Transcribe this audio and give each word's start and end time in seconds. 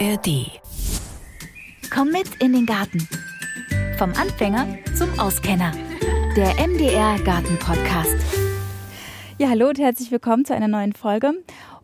ARD. 0.00 0.50
Komm 1.94 2.10
mit 2.10 2.28
in 2.40 2.52
den 2.52 2.66
Garten. 2.66 3.06
Vom 3.96 4.12
Anfänger 4.14 4.66
zum 4.96 5.20
Auskenner. 5.20 5.70
Der 6.36 6.54
MDR 6.66 7.16
Garten 7.20 7.56
Podcast. 7.60 8.16
Ja, 9.38 9.50
hallo 9.50 9.68
und 9.68 9.78
herzlich 9.78 10.10
willkommen 10.10 10.44
zu 10.44 10.52
einer 10.52 10.66
neuen 10.66 10.94
Folge. 10.94 11.34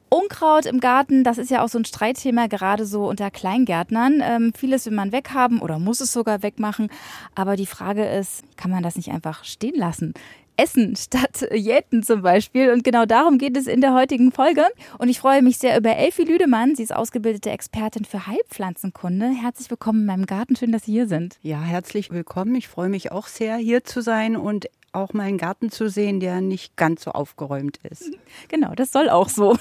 Unkraut 0.09 0.67
im 0.67 0.81
Garten, 0.81 1.23
das 1.23 1.39
ist 1.39 1.53
ja 1.53 1.63
auch 1.63 1.69
so 1.69 1.79
ein 1.79 1.85
Streitthema, 1.85 2.49
gerade 2.49 2.85
so 2.85 3.09
unter 3.09 3.31
Kleingärtnern. 3.31 4.21
Ähm, 4.25 4.53
vieles 4.57 4.87
will 4.87 4.93
man 4.93 5.13
weghaben 5.13 5.61
oder 5.61 5.79
muss 5.79 6.01
es 6.01 6.13
sogar 6.13 6.43
wegmachen. 6.43 6.91
Aber 7.37 7.55
die 7.55 7.67
Frage 7.67 8.05
ist, 8.07 8.43
kann 8.57 8.73
man 8.73 8.83
das 8.83 8.97
nicht 8.97 9.13
einfach 9.13 9.45
stehen 9.45 9.77
lassen? 9.77 10.15
Essen 10.57 10.97
statt 10.97 11.47
Jäten 11.53 12.03
zum 12.03 12.23
Beispiel. 12.23 12.71
Und 12.73 12.85
genau 12.85 13.07
darum 13.07 13.39
geht 13.39 13.57
es 13.57 13.67
in 13.67 13.81
der 13.81 13.95
heutigen 13.95 14.33
Folge. 14.33 14.65
Und 14.99 15.09
ich 15.09 15.21
freue 15.21 15.43
mich 15.43 15.59
sehr 15.59 15.77
über 15.79 15.97
Elfie 15.97 16.25
Lüdemann. 16.25 16.75
Sie 16.75 16.83
ist 16.83 16.95
ausgebildete 16.95 17.51
Expertin 17.51 18.05
für 18.05 18.27
Heilpflanzenkunde. 18.27 19.29
Herzlich 19.29 19.71
willkommen 19.71 20.01
in 20.01 20.07
meinem 20.07 20.27
Garten. 20.27 20.57
Schön, 20.57 20.73
dass 20.73 20.85
Sie 20.85 20.93
hier 20.93 21.09
sind. 21.09 21.39
Ja, 21.43 21.61
herzlich 21.63 22.11
willkommen. 22.11 22.55
Ich 22.55 22.69
freue 22.69 22.89
mich 22.89 23.13
auch 23.13 23.27
sehr, 23.27 23.57
hier 23.57 23.85
zu 23.85 24.03
sein 24.03 24.37
und 24.37 24.67
auch 24.93 25.13
mal 25.13 25.25
einen 25.25 25.39
Garten 25.39 25.71
zu 25.71 25.89
sehen, 25.89 26.21
der 26.21 26.41
nicht 26.41 26.77
ganz 26.77 27.05
so 27.05 27.13
aufgeräumt 27.13 27.79
ist. 27.89 28.11
Genau, 28.49 28.75
das 28.75 28.93
soll 28.93 29.09
auch 29.09 29.29
so. 29.29 29.57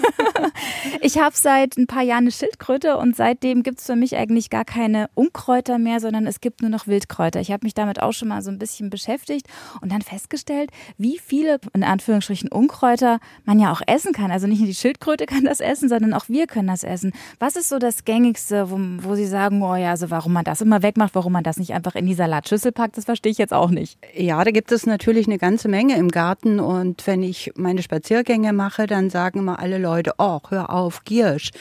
ich 1.02 1.20
habe 1.20 1.36
seit 1.36 1.78
ein 1.78 1.88
paar 1.88 2.04
Jahren 2.04 2.24
eine 2.24 2.32
Schildkröte 2.32 2.98
und 2.98 3.16
seitdem 3.16 3.64
gibt 3.64 3.80
es 3.80 3.86
für 3.86 3.96
mich 3.96 4.18
eigentlich 4.18 4.50
gar 4.50 4.66
keine 4.66 5.10
Unkräuter 5.14 5.78
mehr, 5.78 6.00
sondern 6.00 6.26
es 6.26 6.42
gibt 6.42 6.62
nur 6.62 6.70
noch 6.70 6.88
Wildkräuter. 6.88 7.40
Ich 7.40 7.52
habe 7.52 7.66
mich 7.66 7.74
damit 7.74 8.02
auch 8.02 8.12
schon 8.12 8.28
mal 8.28 8.42
so 8.42 8.50
ein 8.50 8.60
bisschen 8.60 8.90
beschäftigt 8.90 9.48
und 9.82 9.92
dann 9.92 10.02
festgestellt, 10.02 10.72
wie 10.98 11.20
viele, 11.20 11.60
in 11.74 11.84
Anführungsstrichen, 11.84 12.50
Unkräuter 12.52 13.20
man 13.46 13.60
ja 13.60 13.72
auch 13.72 13.82
essen 13.86 14.14
kann. 14.14 14.32
Also 14.32 14.48
nicht 14.48 14.60
nur 14.60 14.68
die 14.68 14.76
Schildkröte 14.76 15.26
kann 15.26 15.46
das 15.46 15.60
essen, 15.60 15.90
sondern 15.90 16.14
auch 16.14 16.28
wir 16.28 16.48
können 16.48 16.68
das 16.68 16.84
essen. 16.84 17.14
Was 17.40 17.56
ist 17.56 17.70
so 17.70 17.78
das 17.80 18.06
Gängigste, 18.06 18.72
wo, 18.72 18.78
wo 19.08 19.16
Sie 19.16 19.28
sagen, 19.28 19.62
oh 19.62 19.76
ja, 19.76 19.92
also 19.92 20.10
warum 20.10 20.34
man 20.34 20.44
das 20.44 20.62
immer 20.62 20.82
wegmacht, 20.82 21.16
warum 21.16 21.34
man 21.34 21.44
das 21.44 21.58
nicht 21.58 21.74
einfach 21.74 21.96
in 21.96 22.06
die 22.06 22.14
Salatschüssel 22.14 22.72
packt, 22.72 22.98
das 22.98 23.06
verstehe 23.06 23.32
ich 23.32 23.38
jetzt 23.38 23.54
auch 23.54 23.70
nicht. 23.70 23.98
Ja, 24.16 24.44
da 24.44 24.52
gibt 24.52 24.72
es 24.72 24.86
natürlich 24.86 25.19
natürlich 25.20 25.28
eine 25.28 25.52
ganze 25.52 25.68
Menge 25.68 25.98
im 25.98 26.10
Garten. 26.10 26.60
Und 26.60 27.06
wenn 27.06 27.24
ich 27.24 27.52
meine 27.56 27.82
Spaziergänge 27.82 28.54
mache, 28.54 28.88
dann 28.88 29.10
sagen 29.10 29.40
immer 29.40 29.60
alle 29.60 29.78
Leute, 29.78 30.14
oh, 30.18 30.40
hör 30.50 30.70
auf, 30.70 31.04
Giersch 31.04 31.52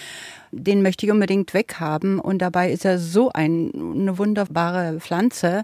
den 0.53 0.83
möchte 0.83 1.07
ich 1.07 1.13
unbedingt 1.13 1.55
weghaben. 1.55 2.19
Und 2.19 2.39
dabei 2.39 2.71
ist 2.73 2.85
er 2.85 2.99
so 2.99 3.31
ein, 3.33 3.71
eine 3.75 4.19
wunderbare 4.19 5.01
Pflanze, 5.01 5.63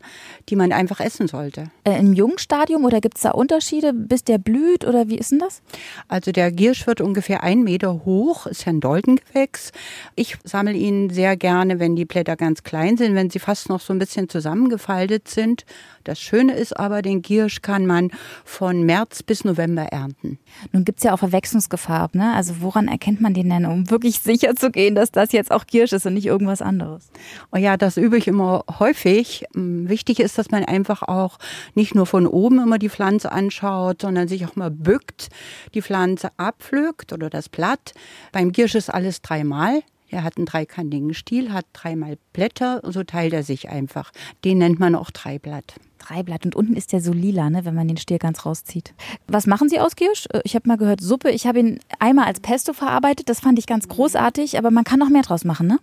die 0.48 0.56
man 0.56 0.72
einfach 0.72 1.00
essen 1.00 1.28
sollte. 1.28 1.70
Äh, 1.84 1.98
Im 1.98 2.12
Jungstadium 2.12 2.84
oder 2.84 3.00
gibt 3.00 3.16
es 3.16 3.22
da 3.22 3.30
Unterschiede, 3.30 3.92
bis 3.92 4.24
der 4.24 4.38
blüht 4.38 4.84
oder 4.84 5.08
wie 5.08 5.18
ist 5.18 5.32
denn 5.32 5.38
das? 5.38 5.62
Also 6.08 6.32
der 6.32 6.52
Giersch 6.52 6.86
wird 6.86 7.00
ungefähr 7.00 7.42
ein 7.42 7.62
Meter 7.62 8.04
hoch, 8.04 8.46
ist 8.46 8.64
ja 8.64 8.72
ein 8.72 8.80
Doldengewächs. 8.80 9.72
Ich 10.16 10.36
sammle 10.44 10.74
ihn 10.74 11.10
sehr 11.10 11.36
gerne, 11.36 11.78
wenn 11.80 11.96
die 11.96 12.04
Blätter 12.04 12.36
ganz 12.36 12.62
klein 12.62 12.96
sind, 12.96 13.14
wenn 13.14 13.30
sie 13.30 13.38
fast 13.38 13.68
noch 13.68 13.80
so 13.80 13.92
ein 13.92 13.98
bisschen 13.98 14.28
zusammengefaltet 14.28 15.28
sind. 15.28 15.64
Das 16.04 16.20
Schöne 16.20 16.54
ist 16.54 16.78
aber, 16.78 17.00
den 17.00 17.22
Giersch 17.22 17.62
kann 17.62 17.86
man 17.86 18.10
von 18.44 18.82
März 18.84 19.22
bis 19.22 19.44
November 19.44 19.84
ernten. 19.84 20.38
Nun 20.72 20.84
gibt 20.84 20.98
es 20.98 21.04
ja 21.04 21.14
auch 21.14 21.18
Verwechslungsgefahr. 21.18 22.10
Ne? 22.12 22.34
Also 22.34 22.56
woran 22.60 22.88
erkennt 22.88 23.20
man 23.20 23.32
den 23.32 23.48
denn, 23.48 23.64
um 23.64 23.90
wirklich 23.90 24.20
sicher 24.20 24.54
zu 24.54 24.70
gehen, 24.74 24.94
dass 24.94 25.10
das 25.10 25.32
jetzt 25.32 25.50
auch 25.50 25.66
Kirsch 25.66 25.92
ist 25.92 26.04
und 26.04 26.12
nicht 26.12 26.26
irgendwas 26.26 26.60
anderes? 26.60 27.08
Oh 27.50 27.56
ja, 27.56 27.78
das 27.78 27.96
übe 27.96 28.18
ich 28.18 28.28
immer 28.28 28.64
häufig. 28.78 29.46
Mm, 29.54 29.88
wichtig 29.88 30.20
ist, 30.20 30.36
dass 30.36 30.50
man 30.50 30.64
einfach 30.64 31.02
auch 31.02 31.38
nicht 31.74 31.94
nur 31.94 32.04
von 32.04 32.26
oben 32.26 32.60
immer 32.60 32.78
die 32.78 32.90
Pflanze 32.90 33.32
anschaut, 33.32 34.02
sondern 34.02 34.28
sich 34.28 34.44
auch 34.44 34.56
mal 34.56 34.70
bückt, 34.70 35.30
die 35.72 35.80
Pflanze 35.80 36.28
abpflückt 36.36 37.14
oder 37.14 37.30
das 37.30 37.48
Blatt. 37.48 37.94
Beim 38.32 38.52
Giersch 38.52 38.74
ist 38.74 38.92
alles 38.92 39.22
dreimal. 39.22 39.82
Er 40.10 40.22
hat 40.22 40.36
einen 40.36 40.46
dreikantigen 40.46 41.14
Stiel, 41.14 41.52
hat 41.52 41.66
dreimal 41.72 42.18
Blätter, 42.32 42.82
so 42.84 43.02
teilt 43.02 43.32
er 43.32 43.42
sich 43.42 43.70
einfach. 43.70 44.12
Den 44.44 44.58
nennt 44.58 44.78
man 44.78 44.94
auch 44.94 45.10
Dreiblatt. 45.10 45.74
Dreiblatt. 46.04 46.44
Und 46.44 46.54
unten 46.56 46.74
ist 46.74 46.92
der 46.92 47.00
so 47.00 47.12
lila, 47.12 47.50
ne, 47.50 47.64
wenn 47.64 47.74
man 47.74 47.88
den 47.88 47.96
Stiel 47.96 48.18
ganz 48.18 48.44
rauszieht. 48.44 48.94
Was 49.26 49.46
machen 49.46 49.68
Sie 49.68 49.80
aus 49.80 49.96
Giersch? 49.96 50.26
Äh, 50.32 50.40
ich 50.44 50.54
habe 50.54 50.68
mal 50.68 50.76
gehört 50.76 51.00
Suppe. 51.00 51.30
Ich 51.30 51.46
habe 51.46 51.58
ihn 51.60 51.80
einmal 51.98 52.26
als 52.26 52.40
Pesto 52.40 52.72
verarbeitet. 52.72 53.28
Das 53.28 53.40
fand 53.40 53.58
ich 53.58 53.66
ganz 53.66 53.88
großartig, 53.88 54.58
aber 54.58 54.70
man 54.70 54.84
kann 54.84 54.98
noch 54.98 55.08
mehr 55.08 55.22
draus 55.22 55.44
machen, 55.44 55.66
ne? 55.66 55.78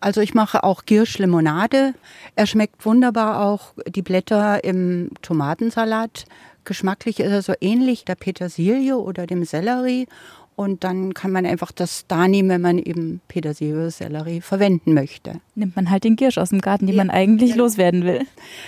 Also 0.00 0.20
ich 0.20 0.34
mache 0.34 0.64
auch 0.64 0.84
Giersch-Limonade. 0.84 1.94
Er 2.36 2.46
schmeckt 2.46 2.84
wunderbar 2.84 3.46
auch 3.46 3.72
die 3.86 4.02
Blätter 4.02 4.62
im 4.64 5.10
Tomatensalat. 5.22 6.26
Geschmacklich 6.64 7.20
ist 7.20 7.30
er 7.30 7.42
so 7.42 7.52
ähnlich 7.60 8.04
der 8.04 8.14
Petersilie 8.14 8.96
oder 8.96 9.26
dem 9.26 9.44
Sellerie. 9.44 10.06
Und 10.56 10.84
dann 10.84 11.14
kann 11.14 11.32
man 11.32 11.46
einfach 11.46 11.72
das 11.72 12.06
da 12.06 12.28
nehmen, 12.28 12.48
wenn 12.48 12.60
man 12.60 12.78
eben 12.78 13.20
Petersilie, 13.26 13.90
Sellerie 13.90 14.40
verwenden 14.40 14.94
möchte. 14.94 15.40
Nimmt 15.56 15.74
man 15.74 15.90
halt 15.90 16.04
den 16.04 16.14
Giersch 16.14 16.38
aus 16.38 16.50
dem 16.50 16.60
Garten, 16.60 16.86
den 16.86 16.94
ja. 16.96 17.04
man 17.04 17.10
eigentlich 17.10 17.50
ja. 17.50 17.56
loswerden 17.56 18.04
will. 18.04 18.20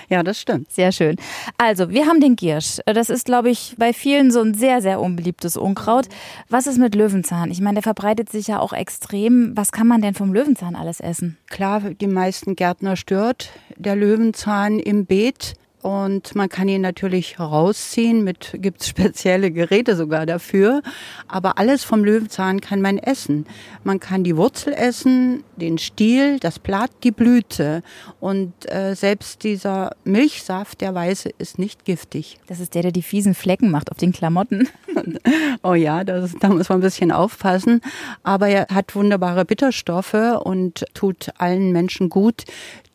Ja, 0.09 0.23
das 0.23 0.41
stimmt. 0.41 0.73
Sehr 0.73 0.91
schön. 0.91 1.17
Also, 1.59 1.91
wir 1.91 2.07
haben 2.07 2.21
den 2.21 2.35
Giersch. 2.35 2.81
Das 2.87 3.09
ist, 3.09 3.25
glaube 3.25 3.51
ich, 3.51 3.77
bei 3.79 3.93
vielen 3.93 4.31
so 4.31 4.41
ein 4.41 4.55
sehr, 4.55 4.83
sehr 4.83 5.01
unbeliebtes 5.01 5.57
Unkraut. 5.57 6.09
Was 6.49 6.67
ist 6.67 6.79
mit 6.79 6.95
Löwenzahn? 6.95 7.51
Ich 7.51 7.61
meine, 7.61 7.75
der 7.75 7.83
verbreitet 7.83 8.31
sich 8.31 8.49
ja 8.49 8.59
auch 8.59 8.73
extrem. 8.73 9.57
Was 9.57 9.71
kann 9.71 9.87
man 9.87 10.03
denn 10.03 10.15
vom 10.15 10.33
Löwenzahn 10.33 10.75
alles 10.75 11.01
essen? 11.01 11.39
Klar, 11.49 11.81
die 11.81 12.09
meisten 12.09 12.57
Gärtner 12.57 12.97
stört 12.97 13.51
der 13.77 13.95
Löwenzahn 13.97 14.79
im 14.79 15.07
Beet. 15.07 15.55
Und 15.83 16.35
man 16.35 16.49
kann 16.49 16.69
ihn 16.69 16.81
natürlich 16.81 17.39
rausziehen, 17.39 18.25
mit 18.25 18.55
gibt's 18.55 18.89
spezielle 18.89 19.51
Geräte 19.51 19.95
sogar 19.95 20.27
dafür. 20.27 20.83
Aber 21.29 21.59
alles 21.59 21.85
vom 21.85 22.05
Löwenzahn 22.05 22.61
kann 22.61 22.81
man 22.81 22.99
essen. 22.99 23.47
Man 23.85 24.01
kann 24.01 24.25
die 24.25 24.37
Wurzel 24.37 24.73
essen, 24.73 25.45
den 25.57 25.79
Stiel, 25.79 26.39
das 26.41 26.59
Blatt, 26.59 26.91
die 27.05 27.13
Blüte. 27.13 27.83
Und 28.21 28.53
äh, 28.71 28.95
selbst 28.95 29.45
dieser 29.45 29.93
Milchsaft, 30.05 30.81
der 30.81 30.95
weiße, 30.95 31.31
ist 31.39 31.59
nicht 31.59 31.85
giftig. 31.85 32.39
Das 32.47 32.59
ist 32.59 32.75
der, 32.75 32.83
der 32.83 32.93
die 32.93 33.03
fiesen 33.03 33.35
Flecken 33.35 33.71
macht 33.71 33.91
auf 33.91 33.99
den 33.99 34.13
Klamotten. 34.13 34.69
oh 35.63 35.75
ja, 35.75 36.05
das, 36.05 36.35
da 36.41 36.49
muss 36.49 36.69
man 36.69 36.79
ein 36.79 36.83
bisschen 36.83 37.13
aufpassen. 37.13 37.81
Aber 38.23 38.49
er 38.49 38.67
hat 38.75 38.95
wunderbare 38.95 39.45
Bitterstoffe 39.45 40.15
und 40.43 40.85
tut 40.95 41.31
allen 41.39 41.73
Menschen 41.73 42.09
gut, 42.09 42.45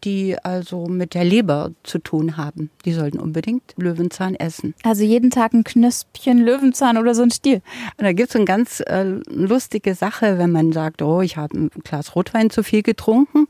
die 0.04 0.38
also 0.44 0.88
mit 0.88 1.14
der 1.14 1.24
Leber 1.24 1.72
zu 1.84 2.00
tun 2.00 2.38
haben. 2.38 2.70
Die 2.86 2.94
sollten 2.94 3.20
unbedingt 3.20 3.74
Löwenzahn 3.78 4.36
essen. 4.36 4.74
Also 4.84 5.04
jeden 5.04 5.30
Tag 5.30 5.54
ein 5.54 5.64
Knöspchen 5.64 6.40
Löwenzahn 6.40 6.98
oder 6.98 7.16
so 7.16 7.24
ein 7.24 7.32
Stiel. 7.32 7.62
Und 7.98 8.06
da 8.06 8.14
gibt 8.14 8.30
es 8.30 8.36
eine 8.36 8.46
ganz 8.46 8.82
äh, 8.82 9.04
lustige 9.30 9.96
Sache, 9.96 10.38
wenn 10.38 10.52
man 10.52 10.72
sagt, 10.72 11.02
oh, 11.02 11.22
ich 11.22 11.38
habe 11.38 11.58
ein 11.58 11.70
Glas 11.84 12.16
Rotwein 12.16 12.50
zu 12.50 12.64
viel 12.64 12.84
getrunken. 12.84 13.48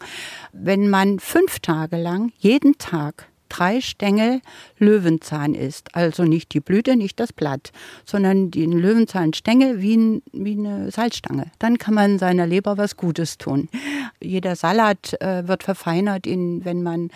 Wenn 0.53 0.89
man 0.89 1.19
fünf 1.19 1.59
Tage 1.59 1.97
lang 1.97 2.31
jeden 2.37 2.77
Tag 2.77 3.30
drei 3.51 3.81
Stängel 3.81 4.41
Löwenzahn 4.77 5.53
ist. 5.53 5.93
Also 5.95 6.23
nicht 6.23 6.53
die 6.53 6.61
Blüte, 6.61 6.95
nicht 6.95 7.19
das 7.19 7.33
Blatt, 7.33 7.71
sondern 8.05 8.49
den 8.49 8.71
Löwenzahnstängel 8.71 9.81
wie, 9.81 9.97
ein, 9.97 10.21
wie 10.31 10.53
eine 10.53 10.89
Salzstange. 10.89 11.51
Dann 11.59 11.77
kann 11.77 11.93
man 11.93 12.17
seiner 12.17 12.47
Leber 12.47 12.77
was 12.77 12.95
Gutes 12.95 13.37
tun. 13.37 13.67
Jeder 14.21 14.55
Salat 14.55 15.21
äh, 15.21 15.47
wird 15.47 15.63
verfeinert, 15.63 16.25
in, 16.25 16.63
wenn 16.63 16.81
man 16.81 17.09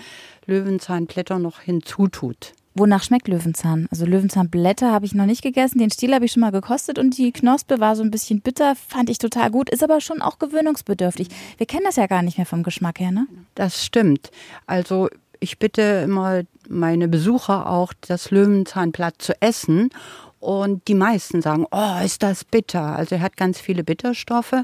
Löwenzahnblätter 0.45 1.39
noch 1.39 1.61
hinzutut. 1.61 2.53
Wonach 2.77 3.03
schmeckt 3.03 3.29
Löwenzahn? 3.29 3.87
Also 3.89 4.05
Löwenzahnblätter 4.05 4.91
habe 4.91 5.05
ich 5.05 5.15
noch 5.15 5.25
nicht 5.25 5.41
gegessen, 5.41 5.79
den 5.79 5.91
Stiel 5.91 6.13
habe 6.13 6.25
ich 6.25 6.33
schon 6.33 6.41
mal 6.41 6.51
gekostet 6.51 6.99
und 6.99 7.17
die 7.17 7.31
Knospe 7.31 7.79
war 7.79 7.95
so 7.95 8.03
ein 8.03 8.11
bisschen 8.11 8.41
bitter, 8.41 8.75
fand 8.75 9.09
ich 9.09 9.17
total 9.17 9.49
gut, 9.49 9.69
ist 9.69 9.81
aber 9.81 10.01
schon 10.01 10.21
auch 10.21 10.39
gewöhnungsbedürftig. 10.39 11.29
Wir 11.55 11.67
kennen 11.67 11.85
das 11.85 11.95
ja 11.95 12.07
gar 12.07 12.21
nicht 12.21 12.37
mehr 12.37 12.45
vom 12.45 12.63
Geschmack 12.63 12.99
her, 12.99 13.11
ne? 13.11 13.27
Das 13.55 13.85
stimmt. 13.85 14.29
Also 14.67 15.07
ich 15.45 15.59
bitte 15.59 16.01
immer 16.03 16.41
meine 16.67 17.07
Besucher 17.07 17.69
auch, 17.69 17.93
das 18.07 18.31
Löwenzahnblatt 18.31 19.15
zu 19.19 19.39
essen. 19.41 19.91
Und 20.39 20.87
die 20.87 20.95
meisten 20.95 21.41
sagen, 21.41 21.65
oh, 21.71 22.03
ist 22.03 22.23
das 22.23 22.43
bitter. 22.43 22.95
Also 22.95 23.15
er 23.15 23.21
hat 23.21 23.37
ganz 23.37 23.59
viele 23.59 23.83
Bitterstoffe. 23.83 24.63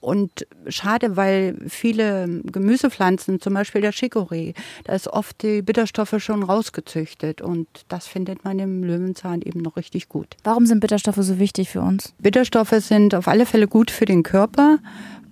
Und 0.00 0.46
schade, 0.66 1.16
weil 1.16 1.56
viele 1.68 2.40
Gemüsepflanzen, 2.44 3.40
zum 3.40 3.54
Beispiel 3.54 3.80
der 3.80 3.92
Chicorée, 3.92 4.54
da 4.84 4.94
ist 4.94 5.08
oft 5.08 5.42
die 5.42 5.62
Bitterstoffe 5.62 6.16
schon 6.18 6.42
rausgezüchtet. 6.42 7.40
Und 7.40 7.66
das 7.88 8.06
findet 8.06 8.44
man 8.44 8.58
im 8.58 8.84
Löwenzahn 8.84 9.40
eben 9.40 9.60
noch 9.60 9.76
richtig 9.76 10.10
gut. 10.10 10.36
Warum 10.44 10.66
sind 10.66 10.80
Bitterstoffe 10.80 11.20
so 11.20 11.38
wichtig 11.38 11.70
für 11.70 11.80
uns? 11.80 12.14
Bitterstoffe 12.18 12.74
sind 12.78 13.14
auf 13.14 13.26
alle 13.26 13.46
Fälle 13.46 13.68
gut 13.68 13.90
für 13.90 14.06
den 14.06 14.22
Körper, 14.22 14.78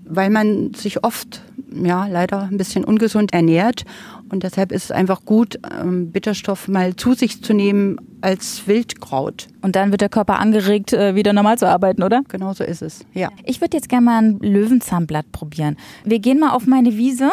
weil 0.09 0.31
man 0.31 0.75
sich 0.75 1.05
oft, 1.05 1.43
ja, 1.71 2.07
leider 2.07 2.43
ein 2.43 2.57
bisschen 2.57 2.85
ungesund 2.85 3.33
ernährt. 3.33 3.85
Und 4.31 4.43
deshalb 4.43 4.73
ist 4.73 4.85
es 4.85 4.91
einfach 4.91 5.25
gut, 5.25 5.59
ähm, 5.81 6.11
Bitterstoff 6.11 6.69
mal 6.69 6.97
zu 6.97 7.15
sich 7.15 7.43
zu 7.43 7.53
nehmen 7.55 7.99
als 8.21 8.67
Wildkraut. 8.67 9.49
Und 9.63 9.77
dann 9.77 9.91
wird 9.91 10.01
der 10.01 10.09
Körper 10.09 10.39
angeregt, 10.39 10.93
äh, 10.93 11.15
wieder 11.15 11.33
normal 11.33 11.59
zu 11.59 11.69
arbeiten, 11.69 12.03
oder? 12.03 12.23
Genau 12.29 12.53
so 12.53 12.65
ist 12.65 12.83
es, 12.83 13.05
ja. 13.15 13.29
Ich 13.45 13.61
würde 13.61 13.77
jetzt 13.77 13.89
gerne 13.89 14.05
mal 14.05 14.23
ein 14.23 14.39
Löwenzahnblatt 14.41 15.31
probieren. 15.33 15.77
Wir 16.05 16.19
gehen 16.19 16.41
mal 16.41 16.51
auf 16.51 16.67
meine 16.67 16.97
Wiese. 16.97 17.31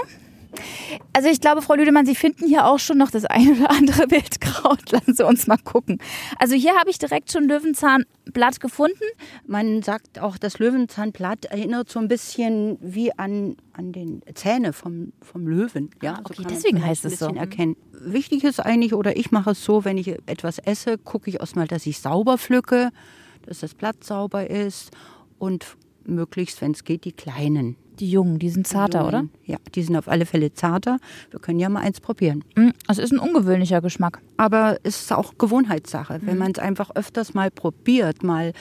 Also 1.13 1.30
ich 1.30 1.40
glaube, 1.42 1.62
Frau 1.62 1.75
Lüdemann, 1.75 2.06
Sie 2.06 2.16
finden 2.16 2.48
hier 2.48 2.66
auch 2.66 2.80
schon 2.80 2.98
noch 2.98 3.12
das 3.12 3.25
eine 3.25 3.52
oder 3.54 3.72
andere 3.72 4.00
Wildkraut. 4.12 4.92
Lassen 4.92 5.13
Sie 5.13 5.25
uns 5.25 5.48
mal 5.48 5.57
gucken. 5.57 6.00
Also 6.40 6.56
hier 6.56 6.75
habe 6.75 6.90
ich 6.90 7.00
direkt 7.00 7.31
schon 7.31 7.46
Löwenzahnblatt 7.48 8.60
gefunden. 8.60 9.04
Man 9.46 9.81
sagt 9.81 10.19
auch, 10.19 10.38
das 10.38 10.60
Löwenzahnblatt 10.60 11.46
erinnert 11.46 11.90
so 11.90 12.00
ein 12.00 12.07
bisschen 12.07 12.78
wie 12.81 13.12
an, 13.18 13.56
an 13.74 13.92
den 13.92 14.22
Zähne 14.34 14.74
vom, 14.74 15.13
vom 15.22 15.48
Löwen. 15.48 15.90
Ja, 16.02 16.16
Ah, 16.16 16.22
okay, 16.24 16.44
man 16.44 16.54
deswegen 16.54 16.84
heißt 16.86 17.06
ein 17.06 17.12
es 17.12 17.19
so. 17.19 17.28
Erkennen. 17.28 17.75
Wichtig 17.92 18.44
ist 18.44 18.60
eigentlich, 18.60 18.94
oder 18.94 19.18
ich 19.18 19.31
mache 19.31 19.52
es 19.52 19.63
so, 19.63 19.86
wenn 19.86 19.98
ich 19.98 20.07
etwas 20.28 20.60
esse, 20.60 20.98
gucke 20.98 21.30
ich 21.30 21.40
erstmal, 21.40 21.68
dass 21.68 21.86
ich 21.86 22.00
sauber 22.00 22.38
pflücke, 22.38 22.92
dass 23.46 23.60
das 23.60 23.74
Blatt 23.74 24.04
sauber 24.04 24.50
ist 24.50 24.92
und 25.40 25.78
möglichst, 26.06 26.62
wenn 26.62 26.72
es 26.72 26.84
geht, 26.84 27.06
die 27.06 27.13
kleinen. 27.13 27.75
Die 28.00 28.09
Jungen, 28.09 28.39
die 28.39 28.50
sind 28.50 28.68
zarter, 28.68 29.07
oder? 29.07 29.25
Ja, 29.45 29.57
die 29.74 29.81
sind 29.81 29.95
auf 29.95 30.07
alle 30.07 30.25
Fälle 30.25 30.53
zarter. 30.53 30.97
Wir 31.31 31.39
können 31.39 31.59
ja 31.59 31.69
mal 31.69 31.81
eins 31.81 32.01
probieren. 32.01 32.44
Es 32.88 32.97
ist 32.97 33.13
ein 33.13 33.19
ungewöhnlicher 33.19 33.81
Geschmack. 33.81 34.21
Aber 34.38 34.77
es 34.83 35.01
ist 35.01 35.13
auch 35.13 35.38
Gewohnheitssache. 35.38 36.19
Mhm. 36.19 36.27
Wenn 36.27 36.38
man 36.38 36.51
es 36.51 36.59
einfach 36.59 36.92
öfters 36.95 37.33
mal 37.33 37.51
probiert, 37.51 38.24
mal 38.24 38.51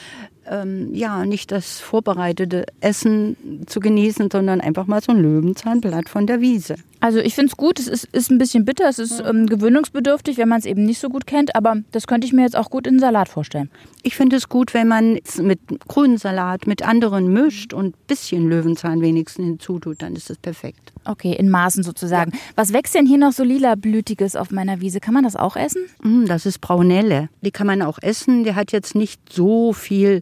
ähm, 0.49 0.93
ja 0.93 1.25
nicht 1.25 1.51
das 1.51 1.79
vorbereitete 1.79 2.65
Essen 2.81 3.35
zu 3.65 3.79
genießen, 3.79 4.29
sondern 4.31 4.61
einfach 4.61 4.87
mal 4.87 5.01
so 5.01 5.11
ein 5.11 5.21
Löwenzahnblatt 5.21 6.09
von 6.09 6.27
der 6.27 6.41
Wiese. 6.41 6.75
Also 6.99 7.19
ich 7.19 7.35
finde 7.35 7.49
es 7.51 7.57
gut, 7.57 7.77
es 7.79 7.87
ist, 7.87 8.05
ist 8.13 8.31
ein 8.31 8.37
bisschen 8.37 8.65
bitter, 8.65 8.89
es 8.89 8.97
ist 8.97 9.19
ähm, 9.19 9.45
gewöhnungsbedürftig, 9.45 10.37
wenn 10.37 10.49
man 10.49 10.59
es 10.59 10.65
eben 10.65 10.85
nicht 10.85 10.99
so 10.99 11.09
gut 11.09 11.27
kennt, 11.27 11.55
aber 11.55 11.75
das 11.91 12.07
könnte 12.07 12.25
ich 12.25 12.33
mir 12.33 12.41
jetzt 12.43 12.55
auch 12.55 12.69
gut 12.69 12.87
in 12.87 12.99
Salat 12.99 13.29
vorstellen. 13.29 13.69
Ich 14.01 14.15
finde 14.15 14.37
es 14.37 14.49
gut, 14.49 14.73
wenn 14.73 14.87
man 14.87 15.19
es 15.23 15.37
mit 15.37 15.59
grünen 15.87 16.17
Salat 16.17 16.65
mit 16.67 16.87
anderen 16.87 17.31
mischt 17.31 17.73
und 17.73 17.87
ein 17.87 17.93
bisschen 18.07 18.49
Löwenzahn 18.49 19.01
wenigstens 19.01 19.45
hinzutut, 19.45 20.01
dann 20.01 20.15
ist 20.15 20.29
es 20.31 20.37
perfekt. 20.37 20.93
Okay, 21.05 21.33
in 21.33 21.49
Maßen 21.49 21.83
sozusagen. 21.83 22.31
Was 22.55 22.73
wächst 22.73 22.95
denn 22.95 23.05
hier 23.05 23.19
noch 23.19 23.33
so 23.33 23.43
lila 23.43 23.75
Blütiges 23.75 24.35
auf 24.35 24.49
meiner 24.49 24.81
Wiese? 24.81 24.99
Kann 24.99 25.13
man 25.13 25.23
das 25.23 25.35
auch 25.35 25.55
essen? 25.55 25.83
Mm, 26.01 26.25
Das 26.25 26.47
ist 26.47 26.59
Braunelle. 26.59 27.29
Die 27.41 27.51
kann 27.51 27.67
man 27.67 27.83
auch 27.83 27.99
essen. 28.01 28.43
Der 28.43 28.55
hat 28.55 28.71
jetzt 28.71 28.95
nicht 28.95 29.21
so 29.31 29.73
viel 29.73 30.21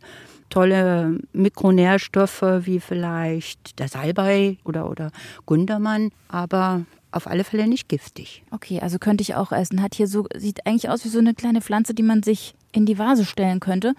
tolle 0.53 1.17
Mikronährstoffe 1.33 2.44
wie 2.61 2.79
vielleicht 2.79 3.79
der 3.79 3.88
Salbei 3.88 4.57
oder, 4.63 4.88
oder 4.88 5.09
Gundermann, 5.47 6.11
aber 6.27 6.85
auf 7.11 7.25
alle 7.25 7.44
Fälle 7.44 7.67
nicht 7.67 7.89
giftig. 7.89 8.44
Okay, 8.51 8.79
also 8.79 9.00
könnte 9.00 9.23
ich 9.23 9.33
auch 9.33 9.51
essen. 9.51 9.81
Hat 9.81 9.95
hier 9.95 10.07
so, 10.07 10.27
sieht 10.35 10.67
eigentlich 10.67 10.89
aus 10.89 11.05
wie 11.05 11.09
so 11.09 11.17
eine 11.17 11.33
kleine 11.33 11.61
Pflanze, 11.61 11.95
die 11.95 12.03
man 12.03 12.21
sich 12.21 12.53
in 12.71 12.85
die 12.85 13.00
Vase 13.00 13.25
stellen 13.25 13.59
könnte. 13.59 13.95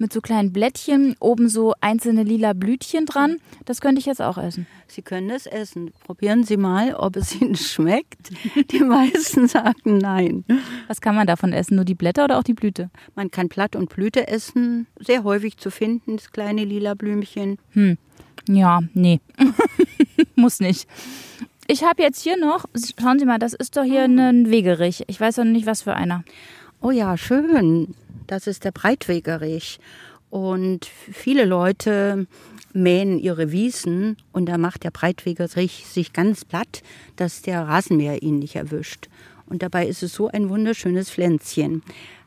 Mit 0.00 0.14
so 0.14 0.22
kleinen 0.22 0.50
Blättchen, 0.50 1.14
oben 1.20 1.50
so 1.50 1.74
einzelne 1.82 2.22
lila 2.22 2.54
Blütchen 2.54 3.04
dran. 3.04 3.36
Das 3.66 3.82
könnte 3.82 3.98
ich 3.98 4.06
jetzt 4.06 4.22
auch 4.22 4.38
essen. 4.38 4.66
Sie 4.86 5.02
können 5.02 5.28
es 5.28 5.44
essen. 5.44 5.92
Probieren 6.06 6.42
Sie 6.42 6.56
mal, 6.56 6.94
ob 6.94 7.16
es 7.16 7.38
Ihnen 7.38 7.54
schmeckt. 7.56 8.30
Die 8.70 8.80
meisten 8.80 9.46
sagen 9.46 9.98
nein. 9.98 10.46
Was 10.88 11.02
kann 11.02 11.14
man 11.14 11.26
davon 11.26 11.52
essen? 11.52 11.76
Nur 11.76 11.84
die 11.84 11.94
Blätter 11.94 12.24
oder 12.24 12.38
auch 12.38 12.42
die 12.42 12.54
Blüte? 12.54 12.88
Man 13.14 13.30
kann 13.30 13.48
Blatt 13.48 13.76
und 13.76 13.90
Blüte 13.90 14.26
essen. 14.26 14.86
Sehr 14.98 15.22
häufig 15.22 15.58
zu 15.58 15.70
finden, 15.70 16.16
das 16.16 16.32
kleine 16.32 16.64
lila 16.64 16.94
Blümchen. 16.94 17.58
Hm. 17.72 17.98
Ja, 18.48 18.80
nee. 18.94 19.20
Muss 20.34 20.60
nicht. 20.60 20.88
Ich 21.66 21.84
habe 21.84 22.02
jetzt 22.02 22.22
hier 22.22 22.38
noch, 22.38 22.64
schauen 22.98 23.18
Sie 23.18 23.26
mal, 23.26 23.38
das 23.38 23.52
ist 23.52 23.76
doch 23.76 23.84
hier 23.84 24.04
ein 24.04 24.50
Wegerich. 24.50 25.04
Ich 25.08 25.20
weiß 25.20 25.36
noch 25.36 25.44
nicht, 25.44 25.66
was 25.66 25.82
für 25.82 25.94
einer. 25.94 26.24
Oh 26.82 26.90
ja, 26.90 27.18
schön. 27.18 27.94
Das 28.26 28.46
ist 28.46 28.64
der 28.64 28.70
Breitwegerich. 28.70 29.80
Und 30.30 30.86
viele 30.86 31.44
Leute 31.44 32.26
mähen 32.72 33.18
ihre 33.18 33.52
Wiesen 33.52 34.16
und 34.32 34.46
da 34.46 34.56
macht 34.56 34.84
der 34.84 34.90
Breitwegerich 34.90 35.84
sich 35.86 36.14
ganz 36.14 36.46
platt, 36.46 36.82
dass 37.16 37.42
der 37.42 37.68
Rasenmäher 37.68 38.22
ihn 38.22 38.38
nicht 38.38 38.56
erwischt. 38.56 39.10
Und 39.44 39.62
dabei 39.62 39.86
ist 39.86 40.02
es 40.02 40.14
so 40.14 40.28
ein 40.28 40.48
wunderschönes 40.48 41.10
Pflänzchen. 41.10 41.82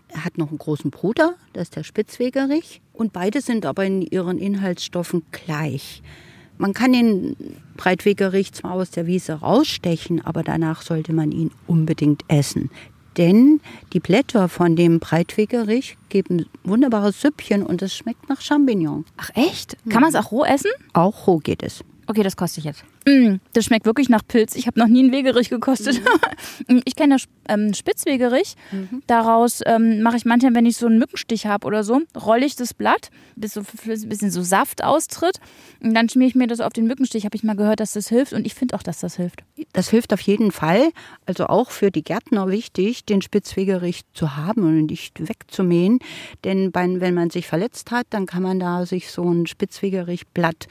Er 0.09 0.23
hat 0.23 0.37
noch 0.37 0.49
einen 0.49 0.59
großen 0.59 0.91
Bruder, 0.91 1.33
das 1.53 1.63
ist 1.63 1.75
der 1.75 1.83
Spitzwegerich. 1.83 2.81
Und 2.91 3.11
beide 3.11 3.41
sind 3.41 3.65
aber 3.65 3.85
in 3.85 4.03
ihren 4.03 4.37
Inhaltsstoffen 4.37 5.23
gleich. 5.31 6.03
Man 6.59 6.73
kann 6.73 6.93
den 6.93 7.35
Breitwegerich 7.75 8.53
zwar 8.53 8.73
aus 8.73 8.91
der 8.91 9.07
Wiese 9.07 9.33
rausstechen, 9.33 10.23
aber 10.23 10.43
danach 10.43 10.83
sollte 10.83 11.11
man 11.11 11.31
ihn 11.31 11.49
unbedingt 11.65 12.23
essen. 12.27 12.69
Denn 13.17 13.61
die 13.93 13.99
Blätter 13.99 14.49
von 14.49 14.75
dem 14.75 14.99
Breitwegerich 14.99 15.97
geben 16.09 16.45
wunderbares 16.63 17.21
Süppchen 17.21 17.63
und 17.63 17.81
es 17.81 17.95
schmeckt 17.95 18.29
nach 18.29 18.41
Champignon. 18.41 19.05
Ach 19.17 19.29
echt? 19.35 19.77
Kann 19.89 20.01
man 20.01 20.09
es 20.09 20.15
auch 20.15 20.31
roh 20.31 20.43
essen? 20.45 20.71
Auch 20.93 21.27
roh 21.27 21.37
geht 21.37 21.63
es. 21.63 21.83
Okay, 22.07 22.23
das 22.23 22.35
koste 22.35 22.59
ich 22.59 22.65
jetzt. 22.65 22.83
Mm, 23.07 23.35
das 23.53 23.65
schmeckt 23.65 23.85
wirklich 23.85 24.09
nach 24.09 24.21
Pilz. 24.27 24.55
Ich 24.55 24.67
habe 24.67 24.79
noch 24.79 24.87
nie 24.87 24.99
einen 24.99 25.11
Wegerich 25.11 25.49
gekostet. 25.49 26.01
ich 26.85 26.95
kenne 26.95 27.15
das 27.15 27.25
ähm, 27.47 27.73
Spitzwegerich. 27.73 28.55
Daraus 29.07 29.61
ähm, 29.65 30.01
mache 30.01 30.17
ich 30.17 30.25
manchmal, 30.25 30.53
wenn 30.53 30.65
ich 30.65 30.77
so 30.77 30.87
einen 30.87 30.99
Mückenstich 30.99 31.45
habe 31.45 31.65
oder 31.65 31.83
so, 31.83 32.01
rolle 32.19 32.45
ich 32.45 32.55
das 32.55 32.73
Blatt, 32.73 33.09
bis 33.35 33.53
so 33.53 33.61
ein 33.61 34.09
bisschen 34.09 34.31
so 34.31 34.41
Saft 34.41 34.83
austritt. 34.83 35.39
Und 35.81 35.93
dann 35.93 36.09
schmiere 36.09 36.29
ich 36.29 36.35
mir 36.35 36.47
das 36.47 36.59
auf 36.59 36.73
den 36.73 36.87
Mückenstich. 36.87 37.25
Habe 37.25 37.35
ich 37.35 37.43
mal 37.43 37.55
gehört, 37.55 37.79
dass 37.79 37.93
das 37.93 38.09
hilft. 38.09 38.33
Und 38.33 38.45
ich 38.45 38.53
finde 38.53 38.75
auch, 38.75 38.83
dass 38.83 38.99
das 38.99 39.15
hilft. 39.15 39.43
Das 39.71 39.89
hilft 39.89 40.13
auf 40.13 40.21
jeden 40.21 40.51
Fall. 40.51 40.89
Also 41.25 41.47
auch 41.47 41.71
für 41.71 41.89
die 41.89 42.03
Gärtner 42.03 42.49
wichtig, 42.49 43.05
den 43.05 43.21
Spitzwegerich 43.21 44.01
zu 44.13 44.35
haben 44.35 44.63
und 44.63 44.87
nicht 44.87 45.27
wegzumähen. 45.27 45.99
Denn 46.43 46.71
wenn 46.73 47.13
man 47.13 47.29
sich 47.29 47.47
verletzt 47.47 47.91
hat, 47.91 48.07
dann 48.09 48.25
kann 48.25 48.43
man 48.43 48.59
da 48.59 48.85
sich 48.85 49.09
so 49.09 49.29
ein 49.29 49.47
Spitzwegerichblatt 49.47 50.67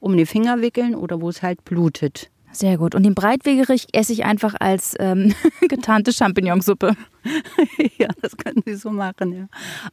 um 0.00 0.16
den 0.16 0.26
Finger 0.26 0.60
wickeln 0.60 0.94
oder 0.94 1.20
wo 1.20 1.28
es 1.28 1.42
halt 1.42 1.64
blutet. 1.64 2.30
Sehr 2.50 2.78
gut. 2.78 2.94
Und 2.94 3.02
den 3.02 3.14
Breitwegerich 3.14 3.88
esse 3.92 4.12
ich 4.12 4.24
einfach 4.24 4.54
als 4.58 4.94
ähm, 4.98 5.34
getarnte 5.68 6.12
Champignonsuppe. 6.12 6.96
ja, 7.98 8.08
das 8.22 8.36
können 8.36 8.62
Sie 8.64 8.74
so 8.74 8.90
machen. 8.90 9.32
Ja. 9.32 9.48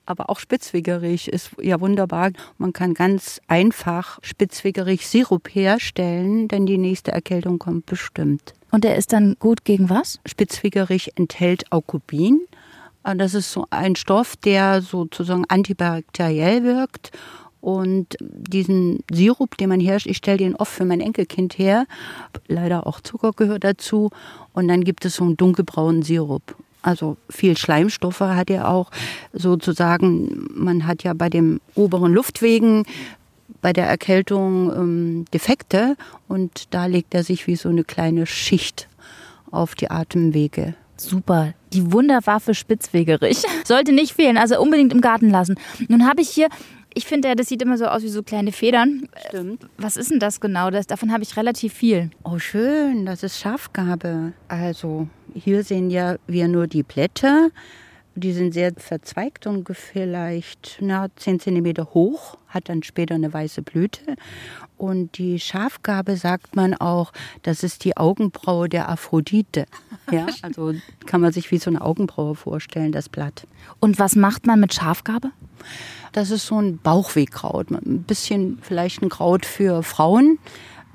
Aber 0.06 0.30
auch 0.30 0.40
Spitzwegerich 0.40 1.28
ist 1.28 1.52
ja 1.62 1.80
wunderbar. 1.82 2.32
Man 2.58 2.72
kann 2.72 2.94
ganz 2.94 3.42
einfach 3.48 4.20
Spitzwegerich-Sirup 4.22 5.50
herstellen, 5.54 6.48
denn 6.48 6.66
die 6.66 6.78
nächste 6.78 7.12
Erkältung 7.12 7.60
kommt 7.60 7.86
bestimmt. 7.88 8.54
Und 8.72 8.84
der 8.84 8.96
ist 8.96 9.12
dann 9.14 9.36
gut 9.40 9.66
gegen 9.66 9.90
was? 9.90 10.20
Spitzwegerich 10.26 11.12
enthält 11.16 11.72
Aukubin. 11.72 12.42
Und 13.04 13.20
Das 13.20 13.34
ist 13.34 13.52
so 13.52 13.68
ein 13.70 13.96
Stoff, 13.96 14.36
der 14.38 14.82
sozusagen 14.82 15.46
antibakteriell 15.48 16.64
wirkt. 16.64 17.12
Und 17.66 18.16
diesen 18.20 19.00
Sirup, 19.12 19.58
den 19.58 19.70
man 19.70 19.80
herstellt, 19.80 20.12
ich 20.12 20.18
stelle 20.18 20.38
den 20.38 20.56
oft 20.56 20.72
für 20.72 20.86
mein 20.86 21.02
Enkelkind 21.02 21.58
her. 21.58 21.88
Leider 22.48 22.86
auch 22.86 23.02
Zucker 23.02 23.32
gehört 23.32 23.64
dazu. 23.64 24.12
Und 24.54 24.68
dann 24.68 24.84
gibt 24.84 25.04
es 25.04 25.16
so 25.16 25.24
einen 25.24 25.36
dunkelbraunen 25.36 26.04
Sirup. 26.04 26.56
Also 26.84 27.18
viel 27.28 27.58
Schleimstoffe 27.58 28.20
hat 28.20 28.52
er 28.52 28.70
auch. 28.70 28.92
Sozusagen, 29.34 30.48
man 30.54 30.86
hat 30.86 31.02
ja 31.02 31.16
bei 31.16 31.28
den 31.28 31.60
oberen 31.74 32.14
Luftwegen 32.14 32.84
bei 33.62 33.74
der 33.74 33.88
Erkältung 33.88 34.72
ähm, 34.72 35.26
Defekte 35.34 35.96
und 36.28 36.66
da 36.70 36.86
legt 36.86 37.16
er 37.16 37.24
sich 37.24 37.48
wie 37.48 37.56
so 37.56 37.70
eine 37.70 37.84
kleine 37.84 38.28
Schicht 38.28 38.88
auf 39.50 39.74
die 39.74 39.90
Atemwege. 39.90 40.76
Super, 40.98 41.54
die 41.74 41.92
Wunderwaffe 41.92 42.54
Spitzwegerich. 42.54 43.42
Sollte 43.66 43.92
nicht 43.92 44.14
fehlen, 44.14 44.38
also 44.38 44.62
unbedingt 44.62 44.94
im 44.94 45.02
Garten 45.02 45.32
lassen. 45.32 45.56
Nun 45.88 46.08
habe 46.08 46.22
ich 46.22 46.30
hier, 46.30 46.48
ich 46.96 47.06
finde 47.06 47.28
ja, 47.28 47.36
das 47.36 47.50
sieht 47.50 47.62
immer 47.62 47.78
so 47.78 47.86
aus 47.86 48.02
wie 48.04 48.10
so 48.10 48.24
kleine 48.24 48.52
Federn. 48.52 49.08
Stimmt. 49.28 49.68
Was 49.78 49.98
ist 49.98 50.12
denn 50.12 50.20
das 50.20 50.40
genau? 50.40 50.72
Das, 50.72 50.88
davon 50.88 51.12
habe 51.12 51.24
ich 51.24 51.36
relativ 51.38 51.74
viel. 51.74 52.10
Oh, 52.24 52.40
schön, 52.40 53.06
das 53.06 53.22
ist 53.22 53.38
Schafgabe. 53.38 54.32
Also, 54.48 55.08
hier 55.34 55.64
sehen 55.64 55.90
ja 55.90 56.16
wir 56.26 56.48
nur 56.48 56.68
die 56.68 56.84
Blätter. 56.84 57.50
Die 58.18 58.32
sind 58.32 58.54
sehr 58.54 58.72
verzweigt 58.78 59.46
und 59.46 59.68
vielleicht 59.76 60.78
na, 60.80 61.08
10 61.18 61.42
cm 61.42 61.76
hoch, 61.94 62.38
hat 62.48 62.70
dann 62.70 62.82
später 62.82 63.16
eine 63.16 63.34
weiße 63.34 63.62
Blüte. 63.62 64.16
Und 64.78 65.18
die 65.18 65.38
Schafgabe 65.38 66.16
sagt 66.16 66.56
man 66.56 66.76
auch, 66.76 67.12
das 67.44 67.62
ist 67.62 67.84
die 67.84 67.98
Augenbraue 67.98 68.70
der 68.70 68.90
Aphrodite. 68.90 69.66
Ja, 70.12 70.28
also 70.44 70.72
kann 71.08 71.20
man 71.20 71.34
sich 71.34 71.50
wie 71.50 71.58
so 71.58 71.72
eine 71.72 71.82
Augenbraue 71.82 72.36
vorstellen, 72.36 72.92
das 72.92 73.10
Blatt. 73.10 73.48
Und 73.80 73.98
was 73.98 74.16
macht 74.16 74.46
man 74.46 74.60
mit 74.60 74.72
Schafgabe? 74.72 75.32
Das 76.16 76.32
ist 76.32 76.48
so 76.48 76.62
ein 76.62 76.78
Bauchwehkraut, 76.78 77.72
ein 77.72 78.04
bisschen 78.04 78.60
vielleicht 78.62 79.02
ein 79.02 79.10
Kraut 79.10 79.46
für 79.46 79.84
Frauen. 79.84 80.40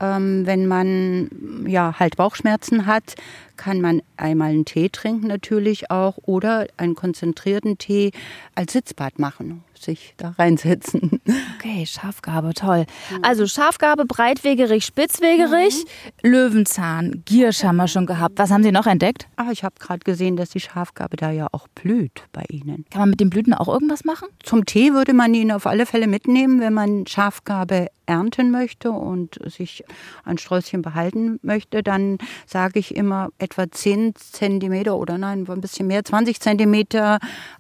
Ähm, 0.01 0.47
wenn 0.47 0.67
man 0.67 1.67
ja 1.67 1.95
halt 1.99 2.17
Bauchschmerzen 2.17 2.87
hat, 2.87 3.17
kann 3.61 3.83
man 3.83 4.01
einmal 4.17 4.53
einen 4.53 4.65
Tee 4.65 4.89
trinken 4.89 5.27
natürlich 5.27 5.91
auch 5.91 6.17
oder 6.23 6.67
einen 6.79 6.95
konzentrierten 6.95 7.77
Tee 7.77 8.11
als 8.55 8.73
Sitzbad 8.73 9.19
machen 9.19 9.63
sich 9.83 10.15
da 10.17 10.31
reinsetzen. 10.39 11.21
Okay, 11.59 11.85
Schafgabe, 11.87 12.55
toll. 12.55 12.87
Also 13.23 13.47
Schafgabe, 13.47 14.05
breitwegerig, 14.05 14.85
spitzwegerig, 14.85 15.85
mhm. 16.23 16.31
Löwenzahn, 16.31 17.23
Giersch 17.25 17.65
haben 17.65 17.77
wir 17.77 17.89
schon 17.89 18.07
gehabt. 18.07 18.39
Was 18.39 18.51
haben 18.51 18.63
Sie 18.63 18.73
noch 18.73 18.87
entdeckt? 18.87 19.29
Ah, 19.37 19.51
ich 19.53 19.65
habe 19.65 19.75
gerade 19.79 20.01
gesehen, 20.01 20.37
dass 20.37 20.51
die 20.51 20.61
Schafgabe 20.61 21.17
da 21.17 21.31
ja 21.31 21.49
auch 21.53 21.69
blüht 21.69 22.25
bei 22.33 22.45
Ihnen. 22.49 22.85
Kann 22.91 23.01
man 23.01 23.11
mit 23.11 23.21
den 23.21 23.31
Blüten 23.31 23.55
auch 23.55 23.69
irgendwas 23.69 24.05
machen? 24.05 24.29
Zum 24.43 24.65
Tee 24.65 24.93
würde 24.93 25.13
man 25.13 25.35
ihn 25.35 25.53
auf 25.53 25.67
alle 25.67 25.87
Fälle 25.87 26.07
mitnehmen, 26.07 26.61
wenn 26.61 26.73
man 26.73 27.07
Schafgabe 27.07 27.89
ernten 28.07 28.51
möchte 28.51 28.91
und 28.91 29.39
sich 29.47 29.85
ein 30.25 30.37
Sträußchen 30.37 30.83
behalten 30.83 31.39
möchte, 31.43 31.83
dann 31.83 32.19
sage 32.45 32.81
ich 32.81 32.97
immer 32.97 33.29
etwa 33.51 33.71
10 33.71 34.15
Zentimeter 34.15 34.97
oder 34.97 35.19
nein, 35.19 35.47
ein 35.49 35.61
bisschen 35.61 35.89
mehr, 35.89 36.05
20 36.05 36.41
Zentimeter 36.41 37.19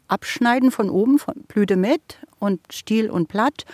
abschneiden 0.08 0.70
von 0.70 0.88
oben, 0.88 1.18
von 1.18 1.34
Blüte 1.48 1.76
mit 1.76 2.18
und 2.38 2.60
Stiel 2.72 3.10
und 3.10 3.28
Blatt 3.28 3.64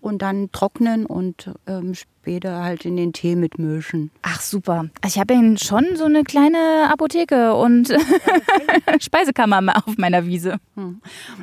und 0.00 0.22
dann 0.22 0.50
trocknen 0.52 1.04
und 1.04 1.50
ähm, 1.66 1.94
später 1.94 2.62
halt 2.62 2.84
in 2.84 2.96
den 2.96 3.12
Tee 3.12 3.34
mitmischen. 3.34 4.10
Ach 4.22 4.40
super. 4.40 4.86
Also 5.02 5.16
ich 5.16 5.18
habe 5.20 5.34
ja 5.34 5.58
schon 5.58 5.96
so 5.96 6.04
eine 6.04 6.22
kleine 6.22 6.88
Apotheke 6.90 7.54
und 7.54 7.92
Speisekammer 9.00 9.76
auf 9.76 9.98
meiner 9.98 10.24
Wiese. 10.26 10.58
Hm. 10.76 11.00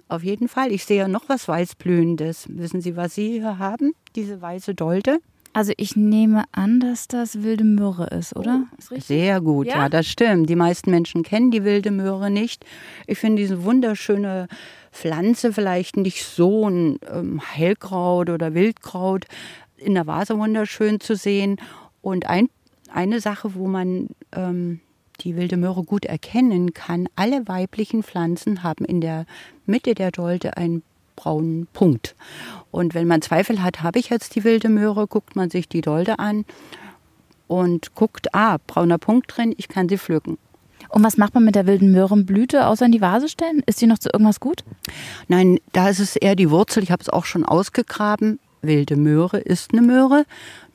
Auf 0.08 0.24
jeden 0.24 0.48
Fall. 0.48 0.72
Ich 0.72 0.86
sehe 0.86 0.98
ja 0.98 1.08
noch 1.08 1.28
was 1.28 1.48
Weißblühendes. 1.48 2.46
Wissen 2.50 2.82
Sie, 2.82 2.96
was 2.96 3.16
Sie 3.16 3.40
hier 3.40 3.60
haben? 3.60 3.94
Diese 4.16 4.42
weiße 4.42 4.74
Dolte? 4.76 5.20
Also 5.54 5.72
ich 5.78 5.96
nehme 5.96 6.44
an, 6.52 6.80
dass 6.80 7.08
das 7.08 7.44
wilde 7.44 7.64
Möhre 7.64 8.08
ist, 8.08 8.36
oder? 8.36 8.64
Ist 8.78 9.08
Sehr 9.08 9.40
gut, 9.40 9.68
ja? 9.68 9.84
ja? 9.84 9.90
das 9.90 10.08
stimmt. 10.08 10.50
Die 10.50 10.56
meisten 10.56 10.90
Menschen 10.90 11.22
kennen 11.22 11.52
die 11.52 11.64
wilde 11.64 11.92
Möhre 11.92 12.32
nicht. 12.32 12.66
Ich 13.06 13.20
finde 13.20 13.42
diese 13.44 13.64
wunderschöne 13.64 14.48
Pflanze 14.92 15.54
vielleicht 15.54 15.96
nicht 15.96 16.26
so 16.26 16.68
ein 16.68 16.98
ähm, 17.08 17.40
Hellkraut 17.40 18.32
oder 18.32 18.56
Wildkraut 18.56 19.26
in 19.78 19.94
der 19.94 20.08
Vase 20.08 20.38
wunderschön 20.40 21.00
zu 21.00 21.16
sehen. 21.16 21.58
Und 22.02 22.28
ein, 22.28 22.50
eine 22.92 23.22
Sache, 23.22 23.54
wo 23.54 23.68
man 23.68 24.10
ähm, 24.32 24.80
die 25.22 25.36
wilde 25.36 25.58
Möhre 25.58 25.84
gut 25.84 26.06
erkennen 26.06 26.74
kann, 26.74 27.08
alle 27.16 27.48
weiblichen 27.48 28.02
Pflanzen 28.02 28.64
haben 28.64 28.86
in 28.86 29.02
der 29.02 29.26
Mitte 29.68 29.94
der 29.94 30.12
Dolte 30.12 30.58
ein 30.58 30.82
braunen 31.16 31.68
Punkt. 31.74 32.16
Und 32.72 32.94
wenn 32.94 33.08
man 33.08 33.22
Zweifel 33.22 33.62
hat, 33.62 33.84
habe 33.84 34.00
ich 34.00 34.10
jetzt 34.10 34.36
die 34.36 34.44
wilde 34.44 34.70
Möhre, 34.70 35.08
guckt 35.08 35.36
man 35.36 35.50
sich 35.50 35.68
die 35.70 35.82
Dolde 35.82 36.20
an 36.20 36.46
und 37.48 37.96
guckt, 37.96 38.34
ah, 38.34 38.58
brauner 38.66 38.98
Punkt 38.98 39.36
drin, 39.36 39.54
ich 39.58 39.68
kann 39.68 39.90
sie 39.90 39.98
pflücken. 39.98 40.38
Und 40.90 41.04
was 41.04 41.18
macht 41.18 41.34
man 41.34 41.46
mit 41.46 41.56
der 41.56 41.66
wilden 41.66 41.92
Möhrenblüte, 41.92 42.68
außer 42.68 42.86
in 42.86 42.92
die 42.92 43.02
Vase 43.02 43.30
stellen? 43.30 43.64
Ist 43.66 43.80
sie 43.80 43.88
noch 43.88 44.00
zu 44.00 44.10
irgendwas 44.12 44.40
gut? 44.40 44.64
Nein, 45.28 45.60
da 45.72 45.90
ist 45.90 46.00
es 46.00 46.16
eher 46.16 46.36
die 46.36 46.50
Wurzel. 46.50 46.84
Ich 46.84 46.92
habe 46.92 47.02
es 47.02 47.10
auch 47.10 47.26
schon 47.26 47.46
ausgegraben. 47.46 48.40
Wilde 48.62 48.96
Möhre 48.96 49.40
ist 49.40 49.72
eine 49.72 49.82
Möhre, 49.82 50.26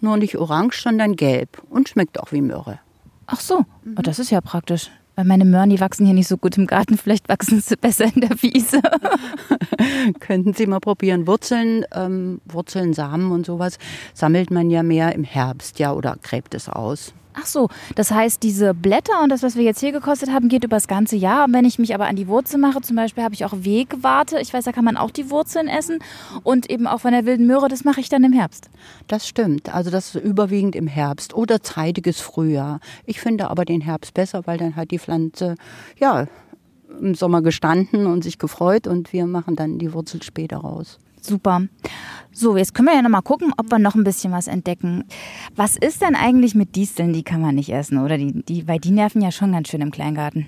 nur 0.00 0.16
nicht 0.16 0.36
orange, 0.36 0.82
sondern 0.82 1.16
gelb 1.16 1.62
und 1.70 1.88
schmeckt 1.88 2.20
auch 2.20 2.32
wie 2.32 2.42
Möhre. 2.42 2.80
Ach 3.26 3.40
so, 3.40 3.64
mhm. 3.84 3.96
oh, 3.98 4.02
das 4.02 4.18
ist 4.18 4.30
ja 4.30 4.40
praktisch. 4.40 4.90
Weil 5.18 5.24
meine 5.24 5.44
Möhren, 5.44 5.68
die 5.68 5.80
wachsen 5.80 6.06
hier 6.06 6.14
nicht 6.14 6.28
so 6.28 6.36
gut 6.36 6.56
im 6.58 6.68
Garten. 6.68 6.96
Vielleicht 6.96 7.28
wachsen 7.28 7.60
sie 7.60 7.76
besser 7.76 8.04
in 8.04 8.20
der 8.20 8.40
Wiese. 8.40 8.80
Könnten 10.20 10.54
Sie 10.54 10.64
mal 10.68 10.78
probieren. 10.78 11.26
Wurzeln, 11.26 11.84
ähm, 11.92 12.40
Wurzeln, 12.44 12.94
Samen 12.94 13.32
und 13.32 13.44
sowas 13.44 13.78
sammelt 14.14 14.52
man 14.52 14.70
ja 14.70 14.84
mehr 14.84 15.16
im 15.16 15.24
Herbst, 15.24 15.80
ja, 15.80 15.92
oder 15.92 16.14
gräbt 16.22 16.54
es 16.54 16.68
aus. 16.68 17.14
Ach 17.34 17.46
so, 17.46 17.68
das 17.94 18.10
heißt, 18.10 18.42
diese 18.42 18.74
Blätter 18.74 19.22
und 19.22 19.30
das, 19.30 19.42
was 19.42 19.54
wir 19.54 19.62
jetzt 19.62 19.80
hier 19.80 19.92
gekostet 19.92 20.30
haben, 20.30 20.48
geht 20.48 20.64
über 20.64 20.76
das 20.76 20.88
ganze 20.88 21.16
Jahr. 21.16 21.44
Und 21.44 21.52
wenn 21.52 21.64
ich 21.64 21.78
mich 21.78 21.94
aber 21.94 22.06
an 22.06 22.16
die 22.16 22.26
Wurzel 22.26 22.58
mache, 22.58 22.80
zum 22.80 22.96
Beispiel 22.96 23.22
habe 23.22 23.34
ich 23.34 23.44
auch 23.44 23.52
Wegwarte. 23.54 24.40
Ich 24.40 24.52
weiß, 24.52 24.64
da 24.64 24.72
kann 24.72 24.84
man 24.84 24.96
auch 24.96 25.10
die 25.10 25.30
Wurzeln 25.30 25.68
essen. 25.68 25.98
Und 26.42 26.68
eben 26.70 26.86
auch 26.86 27.00
von 27.00 27.12
der 27.12 27.26
wilden 27.26 27.46
Möhre, 27.46 27.68
das 27.68 27.84
mache 27.84 28.00
ich 28.00 28.08
dann 28.08 28.24
im 28.24 28.32
Herbst. 28.32 28.70
Das 29.06 29.26
stimmt. 29.28 29.72
Also 29.72 29.90
das 29.90 30.14
ist 30.14 30.24
überwiegend 30.24 30.74
im 30.74 30.86
Herbst 30.86 31.34
oder 31.34 31.62
zeitiges 31.62 32.20
Frühjahr. 32.20 32.80
Ich 33.04 33.20
finde 33.20 33.50
aber 33.50 33.64
den 33.64 33.80
Herbst 33.80 34.14
besser, 34.14 34.46
weil 34.46 34.58
dann 34.58 34.76
hat 34.76 34.90
die 34.90 34.98
Pflanze, 34.98 35.54
ja, 35.98 36.26
im 37.00 37.14
Sommer 37.14 37.42
gestanden 37.42 38.06
und 38.06 38.24
sich 38.24 38.38
gefreut 38.38 38.86
und 38.86 39.12
wir 39.12 39.26
machen 39.26 39.56
dann 39.56 39.78
die 39.78 39.92
Wurzel 39.92 40.22
später 40.22 40.58
raus. 40.58 40.98
Super. 41.28 41.62
So, 42.32 42.56
jetzt 42.56 42.72
können 42.74 42.88
wir 42.88 42.94
ja 42.94 43.02
noch 43.02 43.10
mal 43.10 43.20
gucken, 43.20 43.52
ob 43.56 43.70
wir 43.70 43.78
noch 43.78 43.94
ein 43.94 44.04
bisschen 44.04 44.32
was 44.32 44.46
entdecken. 44.46 45.04
Was 45.56 45.76
ist 45.76 46.02
denn 46.02 46.14
eigentlich 46.14 46.54
mit 46.54 46.76
Disteln? 46.76 47.12
Die 47.12 47.22
kann 47.22 47.40
man 47.40 47.56
nicht 47.56 47.70
essen, 47.70 47.98
oder? 47.98 48.16
Die, 48.16 48.44
die, 48.44 48.66
weil 48.68 48.78
die 48.78 48.92
nerven 48.92 49.20
ja 49.20 49.32
schon 49.32 49.52
ganz 49.52 49.68
schön 49.68 49.80
im 49.80 49.90
Kleingarten. 49.90 50.46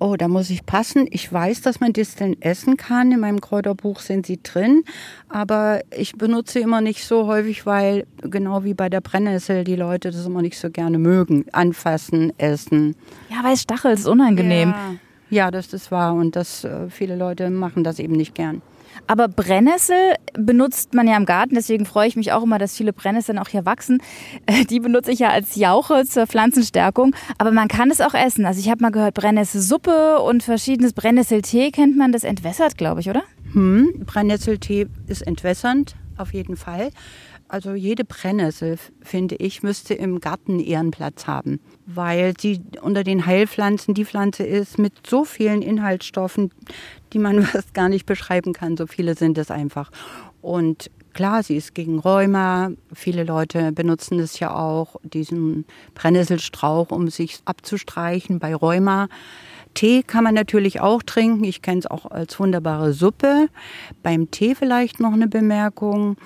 Oh, 0.00 0.16
da 0.16 0.28
muss 0.28 0.50
ich 0.50 0.64
passen. 0.64 1.06
Ich 1.10 1.30
weiß, 1.30 1.60
dass 1.60 1.78
man 1.78 1.92
Disteln 1.92 2.40
essen 2.40 2.76
kann. 2.76 3.12
In 3.12 3.20
meinem 3.20 3.40
Kräuterbuch 3.40 4.00
sind 4.00 4.26
sie 4.26 4.40
drin. 4.42 4.82
Aber 5.28 5.80
ich 5.96 6.14
benutze 6.14 6.54
sie 6.54 6.60
immer 6.60 6.80
nicht 6.80 7.04
so 7.04 7.26
häufig, 7.26 7.66
weil 7.66 8.06
genau 8.22 8.64
wie 8.64 8.74
bei 8.74 8.88
der 8.88 9.02
Brennnessel 9.02 9.62
die 9.62 9.76
Leute 9.76 10.10
das 10.10 10.26
immer 10.26 10.42
nicht 10.42 10.58
so 10.58 10.70
gerne 10.70 10.98
mögen. 10.98 11.44
Anfassen, 11.52 12.32
essen. 12.38 12.96
Ja, 13.28 13.44
weil 13.44 13.56
Stachel 13.58 13.92
ist 13.92 14.08
unangenehm. 14.08 14.70
Ja, 14.70 14.94
ja 15.28 15.50
das 15.50 15.72
ist 15.74 15.90
wahr. 15.90 16.14
Und 16.14 16.34
das, 16.34 16.64
äh, 16.64 16.88
viele 16.88 17.14
Leute 17.14 17.50
machen 17.50 17.84
das 17.84 17.98
eben 17.98 18.14
nicht 18.14 18.34
gern. 18.34 18.62
Aber 19.06 19.28
Brennnessel 19.28 20.14
benutzt 20.34 20.94
man 20.94 21.08
ja 21.08 21.16
im 21.16 21.26
Garten, 21.26 21.54
deswegen 21.54 21.86
freue 21.86 22.08
ich 22.08 22.16
mich 22.16 22.32
auch 22.32 22.42
immer, 22.42 22.58
dass 22.58 22.76
viele 22.76 22.92
Brennnesseln 22.92 23.38
auch 23.38 23.48
hier 23.48 23.66
wachsen. 23.66 24.02
Äh, 24.46 24.64
die 24.64 24.80
benutze 24.80 25.10
ich 25.10 25.18
ja 25.18 25.30
als 25.30 25.56
Jauche 25.56 26.04
zur 26.04 26.26
Pflanzenstärkung, 26.26 27.14
aber 27.38 27.50
man 27.50 27.68
kann 27.68 27.90
es 27.90 28.00
auch 28.00 28.14
essen. 28.14 28.46
Also 28.46 28.60
ich 28.60 28.70
habe 28.70 28.82
mal 28.82 28.90
gehört, 28.90 29.14
Brennnesselsuppe 29.14 30.20
und 30.20 30.42
verschiedenes 30.42 30.92
Brennnesseltee 30.92 31.70
kennt 31.70 31.96
man, 31.96 32.12
das 32.12 32.24
entwässert, 32.24 32.78
glaube 32.78 33.00
ich, 33.00 33.10
oder? 33.10 33.22
Hm, 33.52 34.04
Brennnesseltee 34.06 34.86
ist 35.06 35.22
entwässernd, 35.26 35.96
auf 36.16 36.32
jeden 36.32 36.56
Fall. 36.56 36.90
Also 37.48 37.74
jede 37.74 38.04
Brennnessel, 38.04 38.78
finde 39.02 39.34
ich, 39.34 39.64
müsste 39.64 39.94
im 39.94 40.20
Garten 40.20 40.60
ihren 40.60 40.92
Platz 40.92 41.26
haben, 41.26 41.58
weil 41.86 42.34
sie 42.38 42.60
unter 42.82 43.04
den 43.04 43.26
Heilpflanzen 43.26 43.94
die 43.94 44.04
Pflanze 44.04 44.44
ist 44.44 44.78
mit 44.78 44.92
so 45.06 45.24
vielen 45.24 45.62
Inhaltsstoffen, 45.62 46.50
die 47.12 47.18
man 47.18 47.42
fast 47.44 47.74
gar 47.74 47.88
nicht 47.88 48.06
beschreiben 48.06 48.52
kann. 48.52 48.76
So 48.76 48.86
viele 48.86 49.14
sind 49.14 49.38
es 49.38 49.50
einfach. 49.50 49.90
Und 50.40 50.90
klar, 51.12 51.42
sie 51.42 51.56
ist 51.56 51.74
gegen 51.74 51.98
Rheuma. 51.98 52.70
Viele 52.92 53.24
Leute 53.24 53.72
benutzen 53.72 54.18
es 54.20 54.38
ja 54.38 54.54
auch, 54.54 54.96
diesen 55.02 55.64
Brennnesselstrauch, 55.94 56.90
um 56.90 57.08
sich 57.08 57.40
abzustreichen 57.44 58.38
bei 58.38 58.54
Rheuma. 58.54 59.08
Tee 59.74 60.02
kann 60.02 60.24
man 60.24 60.34
natürlich 60.34 60.80
auch 60.80 61.02
trinken. 61.02 61.44
Ich 61.44 61.62
kenne 61.62 61.80
es 61.80 61.86
auch 61.86 62.06
als 62.06 62.38
wunderbare 62.40 62.92
Suppe. 62.92 63.48
Beim 64.02 64.30
Tee 64.30 64.54
vielleicht 64.54 65.00
noch 65.00 65.12
eine 65.12 65.28
Bemerkung. 65.28 66.16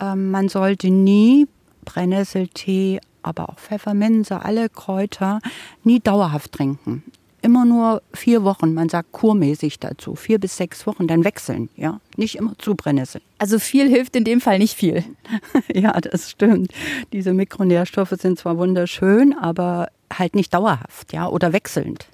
Ähm, 0.00 0.30
man 0.30 0.48
sollte 0.48 0.90
nie 0.90 1.46
Brennnesseltee, 1.84 3.00
aber 3.22 3.48
auch 3.48 3.58
Pfefferminze, 3.58 4.44
alle 4.44 4.68
Kräuter 4.68 5.40
nie 5.84 6.00
dauerhaft 6.00 6.52
trinken. 6.52 7.02
Immer 7.44 7.64
nur 7.64 8.02
vier 8.14 8.44
Wochen, 8.44 8.72
man 8.72 8.88
sagt 8.88 9.10
kurmäßig 9.10 9.80
dazu, 9.80 10.14
vier 10.14 10.38
bis 10.38 10.56
sechs 10.56 10.86
Wochen, 10.86 11.08
dann 11.08 11.24
wechseln, 11.24 11.68
ja, 11.76 12.00
nicht 12.16 12.36
immer 12.36 12.56
zu 12.58 12.76
Brennnesseln. 12.76 13.24
Also 13.38 13.58
viel 13.58 13.88
hilft 13.88 14.14
in 14.14 14.22
dem 14.22 14.40
Fall 14.40 14.60
nicht 14.60 14.74
viel. 14.74 15.04
ja, 15.74 15.92
das 16.00 16.30
stimmt. 16.30 16.72
Diese 17.12 17.32
Mikronährstoffe 17.34 18.14
sind 18.20 18.38
zwar 18.38 18.58
wunderschön, 18.58 19.36
aber 19.36 19.88
halt 20.16 20.36
nicht 20.36 20.54
dauerhaft, 20.54 21.12
ja, 21.12 21.26
oder 21.26 21.52
wechselnd. 21.52 22.06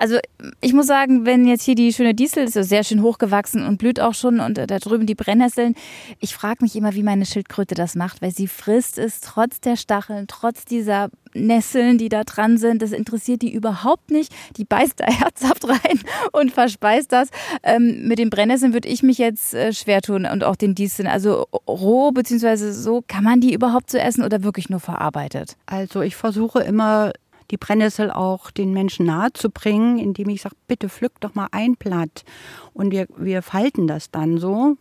Also 0.00 0.16
ich 0.62 0.72
muss 0.72 0.86
sagen, 0.86 1.26
wenn 1.26 1.46
jetzt 1.46 1.62
hier 1.62 1.74
die 1.74 1.92
schöne 1.92 2.14
Distel 2.14 2.44
ist, 2.44 2.54
so 2.54 2.62
sehr 2.62 2.84
schön 2.84 3.02
hochgewachsen 3.02 3.66
und 3.66 3.76
blüht 3.76 4.00
auch 4.00 4.14
schon 4.14 4.40
und 4.40 4.56
da 4.56 4.78
drüben 4.78 5.04
die 5.04 5.14
Brennnesseln, 5.14 5.74
ich 6.20 6.34
frage 6.34 6.64
mich 6.64 6.74
immer, 6.74 6.94
wie 6.94 7.02
meine 7.02 7.26
Schildkröte 7.26 7.74
das 7.74 7.96
macht, 7.96 8.22
weil 8.22 8.30
sie 8.30 8.46
frisst 8.46 8.96
es 8.96 9.20
trotz 9.20 9.60
der 9.60 9.76
Stacheln, 9.76 10.26
trotz 10.26 10.64
dieser 10.64 11.10
Nesseln, 11.34 11.98
die 11.98 12.08
da 12.08 12.24
dran 12.24 12.56
sind. 12.56 12.80
Das 12.80 12.92
interessiert 12.92 13.42
die 13.42 13.52
überhaupt 13.52 14.10
nicht. 14.10 14.32
Die 14.56 14.64
beißt 14.64 15.00
da 15.00 15.04
herzhaft 15.06 15.68
rein 15.68 16.00
und 16.32 16.50
verspeist 16.50 17.12
das. 17.12 17.28
Ähm, 17.62 18.08
mit 18.08 18.18
den 18.18 18.30
Brennnesseln 18.30 18.72
würde 18.72 18.88
ich 18.88 19.02
mich 19.02 19.18
jetzt 19.18 19.52
äh, 19.52 19.74
schwer 19.74 20.00
tun 20.00 20.24
und 20.24 20.44
auch 20.44 20.56
den 20.56 20.74
Disteln. 20.74 21.08
Also 21.08 21.46
roh 21.68 22.10
beziehungsweise 22.10 22.72
so, 22.72 23.04
kann 23.06 23.22
man 23.22 23.42
die 23.42 23.52
überhaupt 23.52 23.90
so 23.90 23.98
essen 23.98 24.24
oder 24.24 24.42
wirklich 24.42 24.70
nur 24.70 24.80
verarbeitet? 24.80 25.56
Also 25.66 26.00
ich 26.00 26.16
versuche 26.16 26.60
immer 26.60 27.12
die 27.50 27.56
Brennnessel 27.56 28.10
auch 28.10 28.50
den 28.50 28.72
Menschen 28.72 29.06
nahe 29.06 29.32
zu 29.32 29.50
bringen, 29.50 29.98
indem 29.98 30.28
ich 30.28 30.42
sage, 30.42 30.56
bitte 30.68 30.88
pflück 30.88 31.20
doch 31.20 31.34
mal 31.34 31.48
ein 31.52 31.76
Blatt. 31.76 32.24
Und 32.72 32.92
wir, 32.92 33.06
wir 33.16 33.42
falten 33.42 33.86
das 33.86 34.10
dann 34.10 34.38
so 34.38 34.76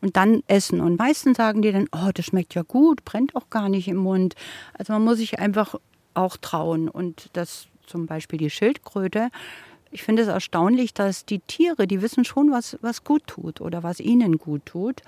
und 0.00 0.16
dann 0.16 0.42
essen. 0.46 0.80
Und 0.80 0.98
meistens 0.98 1.36
sagen 1.36 1.62
die 1.62 1.72
dann, 1.72 1.88
oh, 1.92 2.10
das 2.12 2.26
schmeckt 2.26 2.54
ja 2.54 2.62
gut, 2.62 3.04
brennt 3.04 3.34
auch 3.34 3.50
gar 3.50 3.68
nicht 3.68 3.88
im 3.88 3.96
Mund. 3.96 4.34
Also 4.74 4.92
man 4.92 5.04
muss 5.04 5.18
sich 5.18 5.38
einfach 5.38 5.74
auch 6.14 6.36
trauen. 6.36 6.88
Und 6.88 7.30
das 7.32 7.66
zum 7.86 8.06
Beispiel 8.06 8.38
die 8.38 8.50
Schildkröte, 8.50 9.30
ich 9.90 10.02
finde 10.04 10.22
es 10.22 10.28
erstaunlich, 10.28 10.94
dass 10.94 11.26
die 11.26 11.40
Tiere, 11.40 11.86
die 11.86 12.00
wissen 12.00 12.24
schon, 12.24 12.52
was, 12.52 12.78
was 12.80 13.02
gut 13.02 13.26
tut 13.26 13.60
oder 13.60 13.82
was 13.82 13.98
ihnen 13.98 14.38
gut 14.38 14.64
tut. 14.66 15.02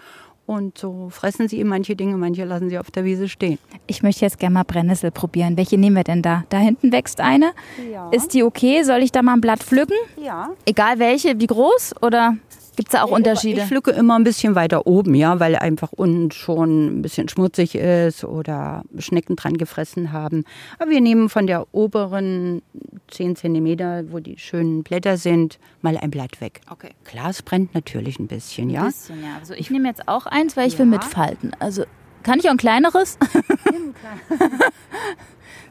Und 0.53 0.77
so 0.77 1.09
fressen 1.09 1.49
sie 1.49 1.65
manche 1.65 1.97
Dinge, 1.97 2.19
manche 2.19 2.45
lassen 2.45 2.69
sie 2.69 2.79
auf 2.79 2.91
der 2.91 3.07
Wiese 3.07 3.27
stehen. 3.27 3.59
Ich 3.87 4.03
möchte 4.03 4.27
jetzt 4.27 4.39
gerne 4.39 4.53
mal 4.53 4.65
Brennnessel 4.65 5.11
probieren. 5.11 5.57
Welche 5.57 5.79
nehmen 5.79 5.97
wir 5.97 6.05
denn 6.05 6.21
da? 6.21 6.45
Da 6.51 6.59
hinten 6.59 6.93
wächst 6.93 7.23
eine. 7.23 7.53
Ja. 7.91 8.11
Ist 8.11 8.35
die 8.35 8.43
okay? 8.43 8.83
Soll 8.83 9.03
ich 9.03 9.11
da 9.13 9.23
mal 9.23 9.33
ein 9.33 9.41
Blatt 9.41 9.61
pflücken? 9.61 9.97
Ja. 10.23 10.51
Egal 10.67 10.99
welche, 10.99 11.41
wie 11.41 11.47
groß? 11.47 11.95
Oder 12.03 12.37
gibt 12.77 12.89
es 12.89 12.93
da 12.93 13.05
auch 13.05 13.11
Unterschiede? 13.11 13.61
Ich 13.61 13.67
pflücke 13.67 13.91
immer 13.91 14.19
ein 14.19 14.25
bisschen 14.25 14.55
weiter 14.55 14.87
oben, 14.87 15.15
ja, 15.15 15.41
weil 15.41 15.57
einfach 15.57 15.93
unten 15.93 16.31
schon 16.31 16.99
ein 16.99 17.03
bisschen 17.03 17.29
schmutzig 17.29 17.75
ist 17.75 18.25
oder 18.25 18.83
Schnecken 18.99 19.37
dran 19.37 19.57
gefressen 19.57 20.13
haben. 20.13 20.45
Aber 20.79 20.91
wir 20.91 21.01
nehmen 21.01 21.29
von 21.29 21.47
der 21.47 21.67
oberen 21.73 22.63
10 23.11 23.37
Zentimeter, 23.37 24.05
wo 24.11 24.19
die 24.19 24.39
schönen 24.39 24.83
Blätter 24.83 25.17
sind, 25.17 25.59
mal 25.81 25.97
ein 25.97 26.11
Blatt 26.11 26.41
weg. 26.41 26.61
Okay. 26.71 26.91
Glas 27.05 27.43
brennt 27.43 27.75
natürlich 27.75 28.19
ein 28.19 28.27
bisschen, 28.27 28.71
ja. 28.71 28.83
Ein 28.83 28.87
bisschen, 28.89 29.23
ja. 29.23 29.37
Also 29.39 29.55
ich 29.55 29.71
nehme 29.71 29.89
jetzt 29.89 30.09
auch 30.09 30.27
eins, 30.27 30.57
weil 30.57 30.69
ich 30.69 30.79
will 30.79 30.87
mitfalten. 30.87 31.53
Also 31.59 31.85
kann 32.23 32.39
ich 32.39 32.47
auch 32.47 32.53
ein 32.53 32.57
kleineres? 32.59 33.19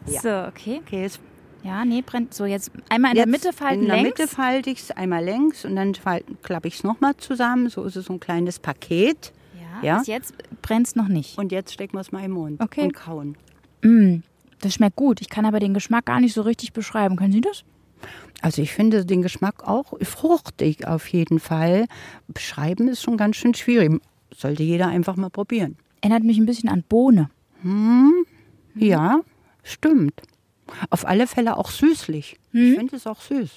Ja. 0.07 0.19
So, 0.21 0.29
okay. 0.29 0.81
Okay, 0.85 1.05
es 1.05 1.19
Ja, 1.63 1.85
nee, 1.85 2.01
brennt. 2.01 2.33
So, 2.33 2.45
jetzt 2.45 2.71
einmal 2.89 3.11
in 3.11 3.15
der 3.17 3.25
Jetzt 3.27 3.31
Mitte 3.43 3.53
falten 3.55 3.81
In 3.83 3.87
der 3.87 3.97
längs. 3.97 4.09
Mitte 4.17 4.27
falte 4.27 4.69
ich 4.71 4.79
es 4.79 4.91
einmal 4.91 5.23
längs 5.23 5.63
und 5.63 5.75
dann 5.75 5.93
klappe 6.41 6.67
ich 6.67 6.75
es 6.75 6.83
nochmal 6.83 7.15
zusammen. 7.17 7.69
So 7.69 7.83
ist 7.83 7.95
es 7.95 8.05
so 8.05 8.13
ein 8.13 8.19
kleines 8.19 8.59
Paket. 8.59 9.31
ja, 9.81 9.87
Ja. 9.87 9.97
bis 9.99 10.07
jetzt 10.07 10.33
brennt 10.61 10.87
es 10.87 10.95
noch 10.95 11.07
nicht. 11.07 11.37
Und 11.37 11.51
jetzt 11.51 11.73
stecken 11.73 11.93
wir 11.95 12.01
es 12.01 12.11
mal 12.11 12.23
im 12.23 12.31
Mund 12.31 12.59
Okay. 12.61 12.81
und 12.83 12.93
kauen. 12.93 13.37
Mm, 13.83 14.21
das 14.61 14.73
schmeckt 14.75 14.95
gut. 14.95 15.21
Ich 15.21 15.29
kann 15.29 15.45
aber 15.45 15.59
den 15.59 15.73
Geschmack 15.73 16.05
gar 16.05 16.19
nicht 16.19 16.33
so 16.33 16.41
richtig 16.41 16.73
beschreiben. 16.73 17.15
Können 17.15 17.33
Sie 17.33 17.41
das? 17.41 17.63
Also 18.41 18.63
ich 18.63 18.71
finde 18.73 19.05
den 19.05 19.21
Geschmack 19.21 19.67
auch 19.67 19.93
fruchtig 20.01 20.87
auf 20.87 21.07
jeden 21.09 21.39
Fall. 21.39 21.85
Beschreiben 22.27 22.87
ist 22.87 23.03
schon 23.03 23.17
ganz 23.17 23.35
schön 23.35 23.53
schwierig. 23.53 24.01
Sollte 24.35 24.63
jeder 24.63 24.87
einfach 24.87 25.15
mal 25.15 25.29
probieren. 25.29 25.77
Erinnert 26.01 26.23
mich 26.23 26.39
ein 26.39 26.47
bisschen 26.47 26.69
an 26.69 26.83
Bohne. 26.89 27.29
Ja, 28.75 29.19
stimmt. 29.63 30.21
Auf 30.89 31.05
alle 31.05 31.27
Fälle 31.27 31.57
auch 31.57 31.69
süßlich. 31.69 32.39
Ich 32.53 32.75
finde 32.77 32.95
es 32.95 33.07
auch 33.07 33.21
süß. 33.21 33.49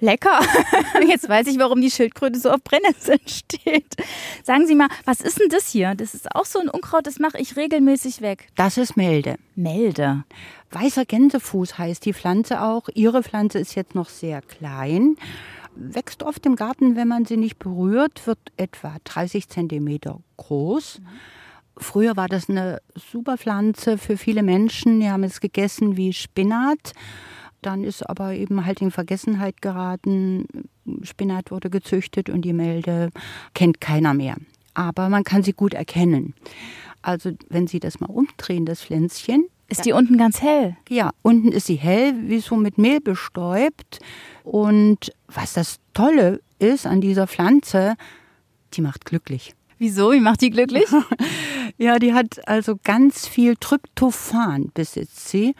Lecker. 0.00 0.40
Jetzt 1.08 1.28
weiß 1.28 1.46
ich, 1.48 1.58
warum 1.58 1.80
die 1.80 1.90
Schildkröte 1.90 2.38
so 2.38 2.50
auf 2.50 2.62
Brennnesseln 2.62 3.20
steht. 3.26 3.96
Sagen 4.44 4.66
Sie 4.66 4.74
mal, 4.74 4.88
was 5.04 5.20
ist 5.20 5.40
denn 5.40 5.48
das 5.48 5.68
hier? 5.70 5.94
Das 5.94 6.14
ist 6.14 6.34
auch 6.34 6.44
so 6.44 6.60
ein 6.60 6.68
Unkraut, 6.68 7.06
das 7.06 7.18
mache 7.18 7.38
ich 7.38 7.56
regelmäßig 7.56 8.20
weg. 8.20 8.48
Das 8.56 8.78
ist 8.78 8.96
Melde. 8.96 9.36
Melde. 9.56 10.24
Weißer 10.70 11.04
Gänsefuß 11.04 11.78
heißt 11.78 12.04
die 12.04 12.14
Pflanze 12.14 12.62
auch. 12.62 12.88
Ihre 12.94 13.22
Pflanze 13.22 13.58
ist 13.58 13.74
jetzt 13.74 13.94
noch 13.94 14.08
sehr 14.08 14.42
klein. 14.42 15.16
Wächst 15.74 16.22
oft 16.22 16.44
im 16.46 16.56
Garten, 16.56 16.96
wenn 16.96 17.08
man 17.08 17.24
sie 17.24 17.36
nicht 17.36 17.58
berührt, 17.58 18.26
wird 18.26 18.38
etwa 18.56 18.96
30 19.04 19.48
Zentimeter 19.48 20.20
groß. 20.36 21.00
Früher 21.78 22.16
war 22.16 22.28
das 22.28 22.48
eine 22.48 22.80
super 22.94 23.38
Pflanze 23.38 23.98
für 23.98 24.16
viele 24.16 24.42
Menschen. 24.42 25.00
Die 25.00 25.08
haben 25.10 25.24
es 25.24 25.40
gegessen 25.40 25.96
wie 25.96 26.12
Spinat. 26.12 26.92
Dann 27.62 27.82
ist 27.84 28.08
aber 28.08 28.34
eben 28.34 28.64
halt 28.66 28.80
in 28.80 28.90
Vergessenheit 28.90 29.62
geraten. 29.62 30.46
Spinat 31.02 31.50
wurde 31.50 31.70
gezüchtet 31.70 32.30
und 32.30 32.42
die 32.42 32.52
Melde 32.52 33.10
kennt 33.54 33.80
keiner 33.80 34.14
mehr. 34.14 34.36
Aber 34.74 35.08
man 35.08 35.24
kann 35.24 35.42
sie 35.42 35.52
gut 35.52 35.74
erkennen. 35.74 36.34
Also 37.02 37.32
wenn 37.48 37.66
Sie 37.66 37.80
das 37.80 38.00
mal 38.00 38.10
umdrehen, 38.10 38.64
das 38.66 38.82
Pflänzchen, 38.82 39.46
Ist 39.68 39.84
die 39.84 39.92
unten 39.92 40.18
ganz 40.18 40.40
hell? 40.42 40.76
ja, 40.88 41.10
unten 41.22 41.52
ist 41.52 41.66
sie 41.66 41.76
hell, 41.76 42.14
wie 42.28 42.38
so 42.40 42.56
mit 42.56 42.78
Mehl 42.78 43.00
bestäubt. 43.00 43.98
Und 44.44 45.12
was 45.26 45.52
das 45.52 45.78
Tolle 45.94 46.40
ist 46.58 46.86
an 46.86 47.00
dieser 47.00 47.26
Pflanze, 47.26 47.94
die 48.74 48.80
macht 48.82 49.04
glücklich. 49.04 49.54
Wieso? 49.78 50.12
Wie 50.12 50.20
macht 50.20 50.40
die 50.40 50.50
glücklich? 50.50 50.86
Ja, 51.80 52.00
die 52.00 52.12
hat 52.12 52.48
also 52.48 52.74
ganz 52.82 53.28
viel 53.28 53.54
Tryptophan 53.54 54.72
besitzt 54.74 55.28
sie. 55.28 55.54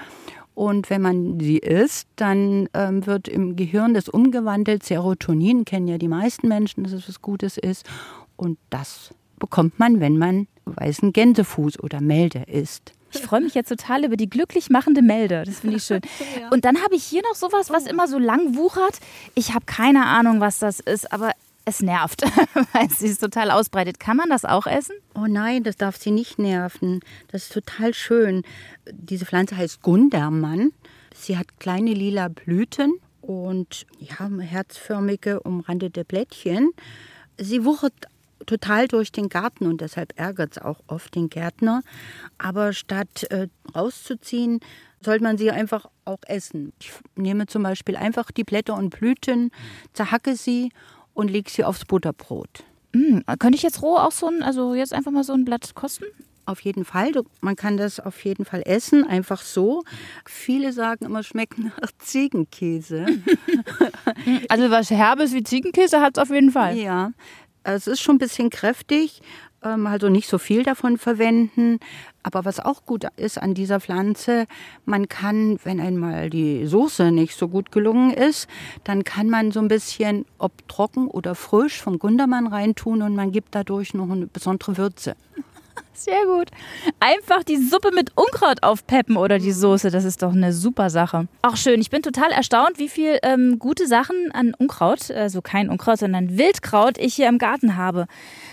Und 0.55 0.91
wenn 0.91 1.01
man 1.01 1.39
sie 1.39 1.59
isst, 1.59 2.09
dann 2.17 2.69
ähm, 2.75 3.07
wird 3.07 3.29
im 3.29 3.55
Gehirn 3.55 3.95
das 3.95 4.09
umgewandelt. 4.09 4.83
Serotonin 4.83 5.65
kennen 5.65 5.87
ja 5.87 5.97
die 5.97 6.09
meisten 6.09 6.49
Menschen, 6.49 6.83
dass 6.83 6.93
es 6.93 7.09
was 7.09 7.23
Gutes 7.23 7.57
ist. 7.57 7.89
Und 8.37 8.59
das 8.71 9.15
bekommt 9.39 9.79
man, 9.79 10.01
wenn 10.01 10.19
man 10.19 10.49
weißen 10.65 11.13
Gänsefuß 11.13 11.79
oder 11.79 12.01
Melde 12.01 12.43
isst. 12.49 12.95
Ich 13.13 13.21
freue 13.21 13.41
mich 13.41 13.55
jetzt 13.55 13.69
total 13.69 14.05
über 14.05 14.17
die 14.17 14.29
glücklich 14.29 14.69
machende 14.69 15.01
Melde. 15.01 15.45
Das 15.47 15.61
finde 15.61 15.77
ich 15.77 15.85
schön. 15.85 16.01
Und 16.51 16.65
dann 16.65 16.83
habe 16.83 16.95
ich 16.97 17.05
hier 17.05 17.23
noch 17.23 17.37
sowas, 17.37 17.71
was 17.71 17.87
immer 17.87 18.09
so 18.09 18.19
lang 18.19 18.57
wuchert. 18.57 18.99
Ich 19.37 19.55
habe 19.55 19.65
keine 19.65 20.07
Ahnung, 20.07 20.41
was 20.41 20.59
das 20.59 20.81
ist, 20.81 21.13
aber 21.13 21.31
es 21.69 21.83
nervt, 21.83 22.23
weil 22.73 22.87
es 22.87 22.99
sich 22.99 23.17
total 23.19 23.51
ausbreitet. 23.51 24.01
Kann 24.01 24.17
man 24.17 24.29
das 24.29 24.45
auch 24.45 24.67
essen? 24.67 24.97
Oh 25.15 25.27
nein, 25.29 25.63
das 25.63 25.77
darf 25.77 25.97
sie 25.97 26.11
nicht 26.11 26.39
nerven. 26.39 27.01
Das 27.29 27.45
ist 27.45 27.53
total 27.53 27.95
schön. 27.95 28.43
Diese 28.91 29.27
Pflanze 29.27 29.57
heißt 29.57 29.83
Gundermann. 29.83 30.73
Sie 31.15 31.37
hat 31.37 31.59
kleine 31.61 31.93
lila 31.93 32.29
Blüten 32.29 32.95
und 33.21 33.87
ja, 33.99 34.29
herzförmige, 34.41 35.41
umrandete 35.41 36.05
Blättchen. 36.05 36.73
Sie 37.37 37.65
wuchert 37.65 37.95
total 38.47 38.89
durch 38.89 39.13
den 39.13 39.29
Garten 39.29 39.67
und 39.67 39.81
deshalb 39.81 40.19
ärgert 40.19 40.53
es 40.53 40.63
auch 40.63 40.81
oft 40.87 41.15
den 41.15 41.29
Gärtner. 41.29 41.83
Aber 42.39 42.73
statt 42.73 43.25
äh, 43.31 43.49
rauszuziehen, 43.75 44.61
sollte 45.05 45.23
man 45.23 45.39
sie 45.39 45.51
einfach 45.51 45.87
auch 46.05 46.23
essen. 46.27 46.73
Ich 46.81 46.93
nehme 47.15 47.47
zum 47.47 47.63
Beispiel 47.63 47.97
einfach 47.97 48.31
die 48.31 48.45
Blätter 48.45 48.75
und 48.75 48.91
Blüten, 48.91 49.51
zerhacke 49.93 50.35
sie 50.35 50.73
und 51.19 51.33
lege 51.33 51.51
sie 51.51 51.65
aufs 51.65 51.85
Butterbrot. 51.85 52.63
Hm, 52.95 53.25
könnte 53.41 53.57
ich 53.57 53.65
jetzt 53.65 53.83
roh 53.83 53.97
auch 53.97 54.13
so 54.13 54.29
ein, 54.29 54.41
also 54.45 54.75
jetzt 54.77 54.93
einfach 54.93 55.11
mal 55.11 55.25
so 55.25 55.33
ein 55.33 55.45
Blatt 55.45 55.75
kosten? 55.75 56.05
Auf 56.47 56.61
jeden 56.61 56.85
Fall. 56.85 57.11
Du, 57.11 57.25
man 57.41 57.57
kann 57.57 57.77
das 57.77 57.99
auf 57.99 58.25
jeden 58.25 58.45
Fall 58.45 58.63
essen, 58.65 59.05
einfach 59.05 59.43
so. 59.43 59.83
Viele 60.25 60.73
sagen 60.73 61.07
immer, 61.07 61.25
schmeckt 61.25 61.59
nach 61.59 61.91
Ziegenkäse. 61.99 63.07
Also 64.49 64.71
was 64.71 64.91
Herbes 64.91 65.33
wie 65.33 65.43
Ziegenkäse 65.43 66.01
hat 66.01 66.17
es 66.17 66.23
auf 66.23 66.31
jeden 66.31 66.51
Fall. 66.51 66.77
ja, 66.77 67.13
es 67.65 67.87
ist 67.87 68.01
schon 68.01 68.17
ein 68.17 68.19
bisschen 68.19 68.51
kräftig. 68.51 69.21
Ähm, 69.63 69.87
also 69.87 70.09
nicht 70.09 70.29
so 70.29 70.39
viel 70.39 70.63
davon 70.63 70.99
verwenden. 70.99 71.81
Aber 72.23 72.45
was 72.45 72.61
auch 72.61 72.85
gut 72.85 73.07
ist 73.17 73.39
an 73.39 73.55
dieser 73.55 73.81
Pflanze, 73.81 74.47
man 74.85 75.09
kann, 75.09 75.59
wenn 75.65 75.81
einmal 75.81 76.31
die 76.31 76.67
Soße 76.67 77.11
nicht 77.11 77.35
so 77.35 77.49
gut 77.49 77.73
gelungen 77.73 78.13
ist, 78.13 78.49
dann 78.85 79.05
kann 79.05 79.31
man 79.31 79.51
so 79.51 79.61
ein 79.61 79.69
bisschen, 79.69 80.27
ob 80.37 80.69
trocken 80.69 81.09
oder 81.09 81.35
frisch, 81.35 81.81
vom 81.81 81.99
Gundermann 81.99 82.47
reintun 82.47 83.03
und 83.03 83.17
man 83.17 83.33
gibt 83.33 83.55
dadurch 83.55 83.95
noch 83.95 84.11
eine 84.11 84.27
besondere 84.27 84.77
Würze. 84.77 85.17
Sehr 85.95 86.25
gut. 86.27 86.49
Einfach 87.01 87.43
die 87.43 87.57
Suppe 87.57 87.91
mit 87.93 88.13
Unkraut 88.15 88.63
aufpeppen 88.63 89.17
oder 89.17 89.39
die 89.39 89.53
Soße, 89.53 89.91
das 89.91 90.05
ist 90.05 90.23
doch 90.23 90.33
eine 90.33 90.53
super 90.53 90.91
Sache. 90.91 91.29
Auch 91.43 91.57
schön. 91.57 91.81
Ich 91.81 91.91
bin 91.91 92.03
total 92.03 92.31
erstaunt, 92.31 92.79
wie 92.79 92.89
viel 92.89 93.19
ähm, 93.23 93.59
gute 93.59 93.87
Sachen 93.87 94.31
an 94.33 94.55
Unkraut, 94.55 95.11
also 95.11 95.43
kein 95.43 95.71
Unkraut, 95.71 95.99
sondern 95.99 96.39
Wildkraut, 96.39 96.99
ich 96.99 97.15
hier 97.15 97.29
im 97.29 97.39
Garten 97.39 97.77
habe. 97.77 98.07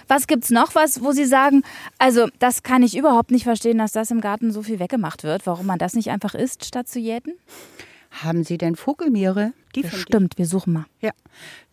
Was 0.07 0.27
gibt's 0.27 0.51
noch 0.51 0.75
was, 0.75 1.03
wo 1.03 1.11
Sie 1.11 1.25
sagen, 1.25 1.63
also 1.97 2.27
das 2.39 2.63
kann 2.63 2.83
ich 2.83 2.97
überhaupt 2.97 3.31
nicht 3.31 3.43
verstehen, 3.43 3.77
dass 3.77 3.91
das 3.91 4.11
im 4.11 4.21
Garten 4.21 4.51
so 4.51 4.61
viel 4.61 4.79
weggemacht 4.79 5.23
wird, 5.23 5.45
warum 5.45 5.65
man 5.65 5.79
das 5.79 5.93
nicht 5.93 6.11
einfach 6.11 6.35
isst, 6.35 6.65
statt 6.65 6.87
zu 6.87 6.99
jäten? 6.99 7.33
Haben 8.23 8.43
Sie 8.43 8.57
denn 8.57 8.75
Vogelmiere? 8.75 9.53
Die 9.75 9.85
Stimmt, 9.87 10.37
wir 10.37 10.45
suchen 10.45 10.73
mal. 10.73 10.85
Ja, 11.01 11.11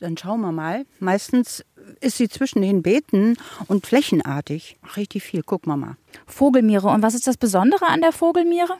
dann 0.00 0.16
schauen 0.16 0.40
wir 0.40 0.50
mal. 0.50 0.84
Meistens 0.98 1.64
ist 2.00 2.16
sie 2.16 2.28
zwischen 2.28 2.62
den 2.62 2.82
Beeten 2.82 3.36
und 3.68 3.86
flächenartig. 3.86 4.76
Richtig 4.96 5.22
viel, 5.22 5.42
gucken 5.42 5.72
wir 5.72 5.76
mal. 5.76 5.96
Vogelmiere. 6.26 6.88
Und 6.88 7.02
was 7.02 7.14
ist 7.14 7.26
das 7.28 7.36
Besondere 7.36 7.86
an 7.86 8.00
der 8.00 8.12
Vogelmiere? 8.12 8.74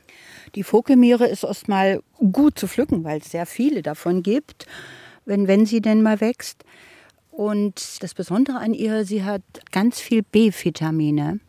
Die 0.57 0.64
Vogelmiere 0.64 1.27
ist 1.27 1.44
erstmal 1.44 2.03
gut 2.33 2.59
zu 2.59 2.66
pflücken, 2.66 3.05
weil 3.05 3.20
es 3.20 3.31
sehr 3.31 3.46
viele 3.46 3.83
davon 3.83 4.22
gibt, 4.22 4.66
wenn, 5.25 5.46
wenn 5.46 5.64
sie 5.64 5.81
denn 5.81 6.03
mal 6.03 6.20
wächst. 6.20 6.64
Und 7.31 8.03
das 8.03 8.12
Besondere 8.12 8.59
an 8.59 8.75
ihr, 8.75 9.05
sie 9.05 9.25
hat 9.25 9.42
ganz 9.70 10.01
viel 10.01 10.22
B-Vitamine, 10.22 11.40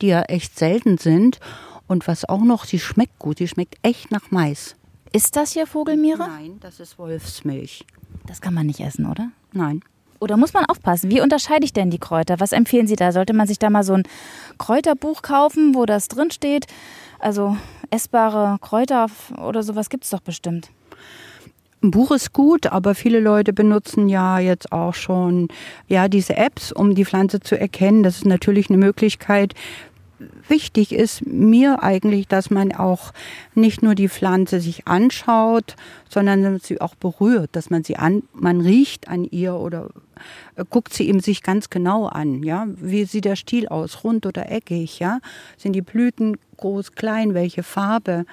die 0.00 0.08
ja 0.08 0.22
echt 0.22 0.58
selten 0.58 0.98
sind. 0.98 1.38
Und 1.86 2.08
was 2.08 2.24
auch 2.24 2.42
noch, 2.42 2.64
sie 2.64 2.80
schmeckt 2.80 3.18
gut, 3.18 3.38
sie 3.38 3.48
schmeckt 3.48 3.76
echt 3.82 4.10
nach 4.10 4.30
Mais. 4.30 4.76
Ist 5.12 5.36
das 5.36 5.52
hier 5.52 5.66
Vogelmiere? 5.66 6.26
Nein, 6.26 6.56
das 6.60 6.80
ist 6.80 6.98
Wolfsmilch. 6.98 7.84
Das 8.26 8.40
kann 8.40 8.54
man 8.54 8.66
nicht 8.66 8.80
essen, 8.80 9.06
oder? 9.06 9.30
Nein. 9.52 9.82
Oder 10.20 10.36
muss 10.38 10.54
man 10.54 10.64
aufpassen? 10.64 11.10
Wie 11.10 11.20
unterscheide 11.20 11.64
ich 11.64 11.72
denn 11.72 11.90
die 11.90 11.98
Kräuter? 11.98 12.40
Was 12.40 12.52
empfehlen 12.52 12.86
Sie 12.86 12.96
da? 12.96 13.12
Sollte 13.12 13.34
man 13.34 13.46
sich 13.46 13.58
da 13.58 13.68
mal 13.68 13.82
so 13.82 13.92
ein 13.92 14.04
Kräuterbuch 14.56 15.20
kaufen, 15.20 15.74
wo 15.74 15.84
das 15.84 16.08
drin 16.08 16.30
steht? 16.30 16.66
Also 17.18 17.56
essbare 17.90 18.56
Kräuter 18.60 19.08
oder 19.44 19.62
sowas 19.62 19.90
gibt 19.90 20.04
es 20.04 20.10
doch 20.10 20.20
bestimmt. 20.20 20.70
Ein 21.82 21.90
Buch 21.90 22.12
ist 22.12 22.32
gut, 22.32 22.68
aber 22.68 22.94
viele 22.94 23.18
Leute 23.18 23.52
benutzen 23.52 24.08
ja 24.08 24.38
jetzt 24.38 24.70
auch 24.70 24.94
schon 24.94 25.48
ja 25.88 26.06
diese 26.08 26.36
Apps, 26.36 26.70
um 26.70 26.94
die 26.94 27.04
Pflanze 27.04 27.40
zu 27.40 27.58
erkennen. 27.58 28.04
Das 28.04 28.18
ist 28.18 28.24
natürlich 28.24 28.70
eine 28.70 28.78
Möglichkeit. 28.78 29.54
Wichtig 30.48 30.92
ist 30.92 31.26
mir 31.26 31.82
eigentlich, 31.82 32.28
dass 32.28 32.50
man 32.50 32.72
auch 32.72 33.12
nicht 33.54 33.82
nur 33.82 33.94
die 33.94 34.08
Pflanze 34.08 34.60
sich 34.60 34.86
anschaut, 34.86 35.76
sondern 36.08 36.58
sie 36.60 36.80
auch 36.80 36.94
berührt, 36.94 37.50
dass 37.52 37.70
man 37.70 37.84
sie 37.84 37.96
an, 37.96 38.22
man 38.32 38.60
riecht 38.60 39.08
an 39.08 39.24
ihr 39.24 39.54
oder 39.54 39.88
äh, 40.56 40.64
guckt 40.68 40.92
sie 40.92 41.08
eben 41.08 41.20
sich 41.20 41.42
ganz 41.42 41.70
genau 41.70 42.06
an, 42.06 42.42
ja. 42.42 42.66
Wie 42.68 43.04
sieht 43.04 43.24
der 43.24 43.36
Stiel 43.36 43.68
aus, 43.68 44.04
rund 44.04 44.26
oder 44.26 44.50
eckig, 44.50 44.98
ja? 44.98 45.20
Sind 45.56 45.74
die 45.74 45.82
Blüten 45.82 46.36
groß, 46.56 46.92
klein, 46.92 47.34
welche 47.34 47.62
Farbe? 47.62 48.24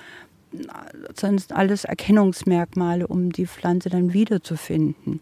Sonst 1.16 1.54
alles 1.54 1.86
Erkennungsmerkmale, 1.86 3.08
um 3.08 3.32
die 3.32 3.46
Pflanze 3.46 3.90
dann 3.90 4.14
wiederzufinden. 4.14 5.22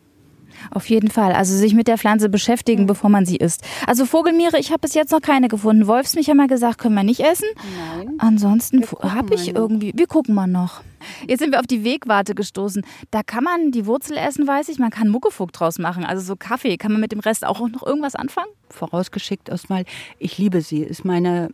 Auf 0.71 0.89
jeden 0.89 1.09
Fall. 1.09 1.33
Also 1.33 1.55
sich 1.55 1.73
mit 1.73 1.87
der 1.87 1.97
Pflanze 1.97 2.29
beschäftigen, 2.29 2.83
mhm. 2.83 2.87
bevor 2.87 3.09
man 3.09 3.25
sie 3.25 3.37
isst. 3.37 3.63
Also 3.85 4.05
Vogelmiere, 4.05 4.59
ich 4.59 4.71
habe 4.71 4.79
bis 4.79 4.93
jetzt 4.93 5.11
noch 5.11 5.21
keine 5.21 5.47
gefunden. 5.47 5.87
Wolfsmilch 5.87 6.29
haben 6.29 6.37
wir 6.37 6.47
gesagt, 6.47 6.77
können 6.77 6.95
wir 6.95 7.03
nicht 7.03 7.21
essen. 7.21 7.47
Nein. 7.95 8.15
Ansonsten 8.19 8.83
habe 9.01 9.35
ich 9.35 9.55
irgendwie, 9.55 9.93
wir 9.95 10.07
gucken 10.07 10.35
mal 10.35 10.47
noch. 10.47 10.81
Jetzt 11.27 11.39
sind 11.39 11.51
wir 11.51 11.59
auf 11.59 11.67
die 11.67 11.83
Wegwarte 11.83 12.35
gestoßen. 12.35 12.83
Da 13.11 13.23
kann 13.23 13.43
man 13.43 13.71
die 13.71 13.85
Wurzel 13.85 14.17
essen, 14.17 14.47
weiß 14.47 14.69
ich. 14.69 14.79
Man 14.79 14.89
kann 14.89 15.09
Muckefuck 15.09 15.53
draus 15.53 15.79
machen. 15.79 16.03
Also 16.03 16.23
so 16.23 16.35
Kaffee. 16.35 16.77
Kann 16.77 16.91
man 16.91 17.01
mit 17.01 17.11
dem 17.11 17.19
Rest 17.19 17.45
auch 17.45 17.59
noch 17.59 17.85
irgendwas 17.85 18.15
anfangen? 18.15 18.49
Vorausgeschickt 18.69 19.49
erstmal, 19.49 19.85
ich 20.19 20.37
liebe 20.37 20.61
sie. 20.61 20.81
Ist 20.83 21.05
meine 21.05 21.49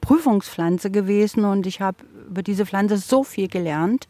Prüfungspflanze 0.00 0.90
gewesen 0.90 1.44
und 1.44 1.66
ich 1.66 1.80
habe 1.80 1.98
über 2.28 2.42
diese 2.42 2.66
Pflanze 2.66 2.96
so 2.96 3.24
viel 3.24 3.48
gelernt 3.48 4.06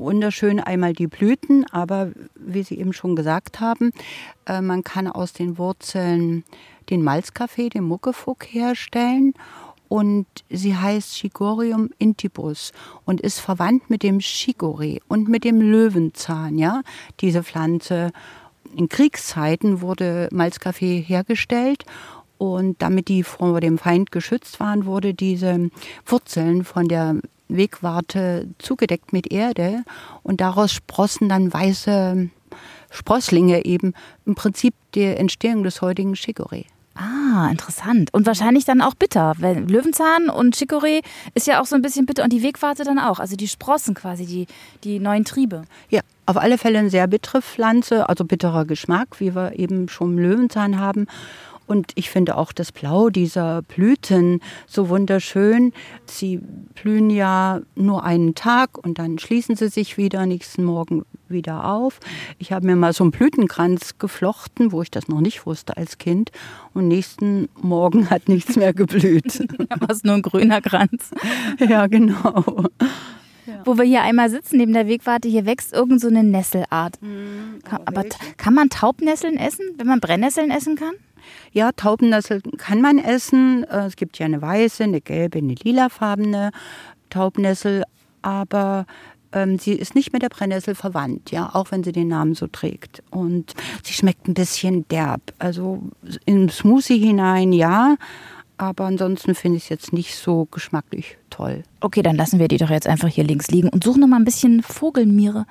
wunderschön 0.00 0.58
einmal 0.58 0.92
die 0.92 1.06
Blüten, 1.06 1.64
aber 1.70 2.10
wie 2.34 2.62
Sie 2.62 2.78
eben 2.78 2.92
schon 2.92 3.14
gesagt 3.14 3.60
haben, 3.60 3.92
äh, 4.46 4.60
man 4.60 4.82
kann 4.82 5.06
aus 5.06 5.32
den 5.32 5.58
Wurzeln 5.58 6.44
den 6.88 7.04
Malzkaffee, 7.04 7.68
den 7.68 7.84
Muckefuck 7.84 8.44
herstellen 8.44 9.34
und 9.90 10.26
sie 10.48 10.76
heißt 10.76 11.16
Chigorium 11.16 11.90
intibus 11.98 12.72
und 13.04 13.20
ist 13.20 13.40
verwandt 13.40 13.90
mit 13.90 14.04
dem 14.04 14.18
Chicorée 14.18 15.00
und 15.08 15.28
mit 15.28 15.42
dem 15.44 15.60
Löwenzahn, 15.60 16.58
ja, 16.58 16.82
diese 17.20 17.42
Pflanze. 17.42 18.12
In 18.76 18.88
Kriegszeiten 18.88 19.80
wurde 19.80 20.28
Malzkaffee 20.30 21.00
hergestellt 21.00 21.84
und 22.38 22.80
damit 22.80 23.08
die 23.08 23.24
vor 23.24 23.60
dem 23.60 23.78
Feind 23.78 24.12
geschützt 24.12 24.60
waren, 24.60 24.86
wurde 24.86 25.12
diese 25.12 25.70
Wurzeln 26.06 26.64
von 26.64 26.86
der 26.86 27.16
Wegwarte 27.56 28.48
zugedeckt 28.58 29.12
mit 29.12 29.32
Erde 29.32 29.84
und 30.22 30.40
daraus 30.40 30.72
sprossen 30.72 31.28
dann 31.28 31.52
weiße 31.52 32.30
Sprosslinge 32.90 33.64
eben 33.64 33.94
im 34.26 34.34
Prinzip 34.34 34.74
die 34.94 35.04
Entstehung 35.04 35.62
des 35.62 35.80
heutigen 35.80 36.14
Chicorée. 36.14 36.66
Ah, 36.94 37.48
interessant. 37.50 38.12
Und 38.12 38.26
wahrscheinlich 38.26 38.64
dann 38.64 38.82
auch 38.82 38.94
bitter. 38.94 39.34
Weil 39.38 39.64
Löwenzahn 39.70 40.28
und 40.28 40.56
Chicorée 40.56 41.02
ist 41.34 41.46
ja 41.46 41.62
auch 41.62 41.66
so 41.66 41.76
ein 41.76 41.82
bisschen 41.82 42.04
bitter 42.04 42.24
und 42.24 42.32
die 42.32 42.42
Wegwarte 42.42 42.84
dann 42.84 42.98
auch. 42.98 43.20
Also 43.20 43.36
die 43.36 43.48
Sprossen 43.48 43.94
quasi, 43.94 44.26
die, 44.26 44.46
die 44.84 44.98
neuen 44.98 45.24
Triebe. 45.24 45.62
Ja, 45.88 46.00
auf 46.26 46.36
alle 46.36 46.58
Fälle 46.58 46.78
eine 46.78 46.90
sehr 46.90 47.06
bittere 47.06 47.40
Pflanze, 47.40 48.08
also 48.08 48.24
bitterer 48.24 48.64
Geschmack, 48.64 49.18
wie 49.18 49.34
wir 49.34 49.58
eben 49.58 49.88
schon 49.88 50.18
Löwenzahn 50.18 50.78
haben. 50.78 51.06
Und 51.70 51.92
ich 51.94 52.10
finde 52.10 52.36
auch 52.36 52.50
das 52.50 52.72
Blau 52.72 53.10
dieser 53.10 53.62
Blüten 53.62 54.40
so 54.66 54.88
wunderschön. 54.88 55.72
Sie 56.04 56.40
blühen 56.74 57.10
ja 57.10 57.60
nur 57.76 58.02
einen 58.02 58.34
Tag 58.34 58.76
und 58.76 58.98
dann 58.98 59.20
schließen 59.20 59.54
sie 59.54 59.68
sich 59.68 59.96
wieder 59.96 60.26
nächsten 60.26 60.64
Morgen 60.64 61.04
wieder 61.28 61.72
auf. 61.72 62.00
Ich 62.38 62.50
habe 62.50 62.66
mir 62.66 62.74
mal 62.74 62.92
so 62.92 63.04
einen 63.04 63.12
Blütenkranz 63.12 63.98
geflochten, 64.00 64.72
wo 64.72 64.82
ich 64.82 64.90
das 64.90 65.06
noch 65.06 65.20
nicht 65.20 65.46
wusste 65.46 65.76
als 65.76 65.98
Kind. 65.98 66.32
Und 66.74 66.88
nächsten 66.88 67.48
Morgen 67.62 68.10
hat 68.10 68.28
nichts 68.28 68.56
mehr 68.56 68.74
geblüht. 68.74 69.38
War 69.78 69.90
es 69.90 70.02
nur 70.02 70.16
ein 70.16 70.22
grüner 70.22 70.60
Kranz. 70.60 71.12
Ja, 71.60 71.86
genau. 71.86 72.64
Ja. 73.46 73.62
Wo 73.64 73.78
wir 73.78 73.84
hier 73.84 74.02
einmal 74.02 74.28
sitzen, 74.28 74.56
neben 74.56 74.72
der 74.72 74.88
Wegwarte, 74.88 75.28
hier 75.28 75.46
wächst 75.46 75.72
irgend 75.72 76.00
so 76.00 76.08
eine 76.08 76.24
Nesselart. 76.24 77.00
Mhm, 77.00 77.60
kann, 77.62 77.82
aber 77.84 78.04
kann 78.36 78.54
man 78.54 78.70
Taubnesseln 78.70 79.36
essen, 79.36 79.64
wenn 79.76 79.86
man 79.86 80.00
Brennnesseln 80.00 80.50
essen 80.50 80.74
kann? 80.74 80.94
Ja, 81.52 81.72
Taubennessel 81.72 82.42
kann 82.58 82.80
man 82.80 82.98
essen. 82.98 83.64
Äh, 83.64 83.86
es 83.86 83.96
gibt 83.96 84.18
ja 84.18 84.26
eine 84.26 84.42
weiße, 84.42 84.84
eine 84.84 85.00
gelbe, 85.00 85.38
eine 85.38 85.54
lilafarbene 85.54 86.50
Taubnessel, 87.10 87.84
aber 88.22 88.86
ähm, 89.32 89.58
sie 89.58 89.72
ist 89.72 89.94
nicht 89.94 90.12
mit 90.12 90.22
der 90.22 90.28
Brennnessel 90.28 90.74
verwandt, 90.74 91.30
ja, 91.30 91.50
auch 91.52 91.70
wenn 91.70 91.84
sie 91.84 91.92
den 91.92 92.08
Namen 92.08 92.34
so 92.34 92.46
trägt. 92.46 93.02
Und 93.10 93.54
sie 93.82 93.92
schmeckt 93.92 94.28
ein 94.28 94.34
bisschen 94.34 94.86
derb. 94.88 95.20
Also 95.38 95.82
im 96.24 96.48
Smoothie 96.48 96.98
hinein, 96.98 97.52
ja, 97.52 97.96
aber 98.56 98.84
ansonsten 98.84 99.34
finde 99.34 99.56
ich 99.56 99.64
es 99.64 99.68
jetzt 99.68 99.92
nicht 99.92 100.14
so 100.14 100.46
geschmacklich 100.50 101.16
toll. 101.30 101.62
Okay, 101.80 102.02
dann 102.02 102.16
lassen 102.16 102.38
wir 102.38 102.48
die 102.48 102.58
doch 102.58 102.70
jetzt 102.70 102.86
einfach 102.86 103.08
hier 103.08 103.24
links 103.24 103.48
liegen 103.48 103.68
und 103.68 103.84
suchen 103.84 104.00
noch 104.00 104.08
mal 104.08 104.16
ein 104.16 104.24
bisschen 104.24 104.62
Vogelmiere. 104.62 105.46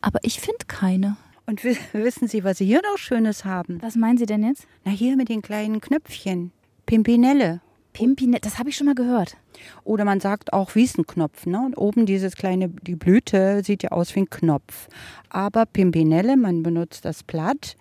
Aber 0.00 0.18
ich 0.22 0.40
finde 0.40 0.64
keine. 0.66 1.16
Und 1.46 1.62
wissen 1.62 2.26
Sie, 2.26 2.42
was 2.42 2.58
Sie 2.58 2.66
hier 2.66 2.80
noch 2.82 2.96
Schönes 2.96 3.44
haben? 3.44 3.80
Was 3.82 3.96
meinen 3.96 4.16
Sie 4.16 4.26
denn 4.26 4.42
jetzt? 4.42 4.66
Na, 4.84 4.92
hier 4.92 5.16
mit 5.16 5.28
den 5.28 5.42
kleinen 5.42 5.80
Knöpfchen. 5.80 6.52
Pimpinelle. 6.86 7.60
Pimpinelle, 7.92 8.40
das 8.40 8.58
habe 8.58 8.70
ich 8.70 8.76
schon 8.76 8.86
mal 8.86 8.94
gehört. 8.94 9.36
Oder 9.84 10.04
man 10.04 10.20
sagt 10.20 10.52
auch 10.52 10.74
Wiesenknopf. 10.74 11.46
Ne? 11.46 11.60
Und 11.60 11.76
oben 11.76 12.06
dieses 12.06 12.34
kleine, 12.34 12.68
die 12.68 12.96
Blüte 12.96 13.62
sieht 13.62 13.82
ja 13.82 13.90
aus 13.90 14.14
wie 14.16 14.20
ein 14.20 14.30
Knopf. 14.30 14.88
Aber 15.28 15.66
Pimpinelle, 15.66 16.36
man 16.36 16.62
benutzt 16.62 17.04
das 17.04 17.22
Blatt. 17.22 17.76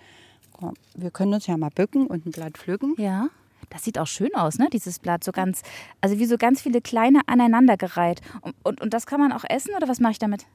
Wir 0.95 1.11
können 1.11 1.33
uns 1.33 1.47
ja 1.47 1.57
mal 1.57 1.71
bücken 1.73 2.05
und 2.07 2.25
ein 2.25 2.31
Blatt 2.31 2.57
pflücken. 2.57 2.95
Ja. 2.97 3.29
Das 3.73 3.83
sieht 3.83 3.97
auch 3.97 4.07
schön 4.07 4.33
aus, 4.35 4.59
ne? 4.59 4.69
Dieses 4.71 4.99
Blatt. 4.99 5.23
So 5.23 5.31
ganz, 5.31 5.63
also 5.99 6.19
wie 6.19 6.25
so 6.25 6.37
ganz 6.37 6.61
viele 6.61 6.79
kleine 6.79 7.21
aneinandergereiht. 7.25 8.21
Und, 8.41 8.55
und, 8.63 8.81
und 8.81 8.93
das 8.93 9.07
kann 9.07 9.19
man 9.19 9.31
auch 9.31 9.43
essen 9.49 9.73
oder 9.75 9.87
was 9.87 9.99
mache 9.99 10.11
ich 10.11 10.19
damit? 10.19 10.45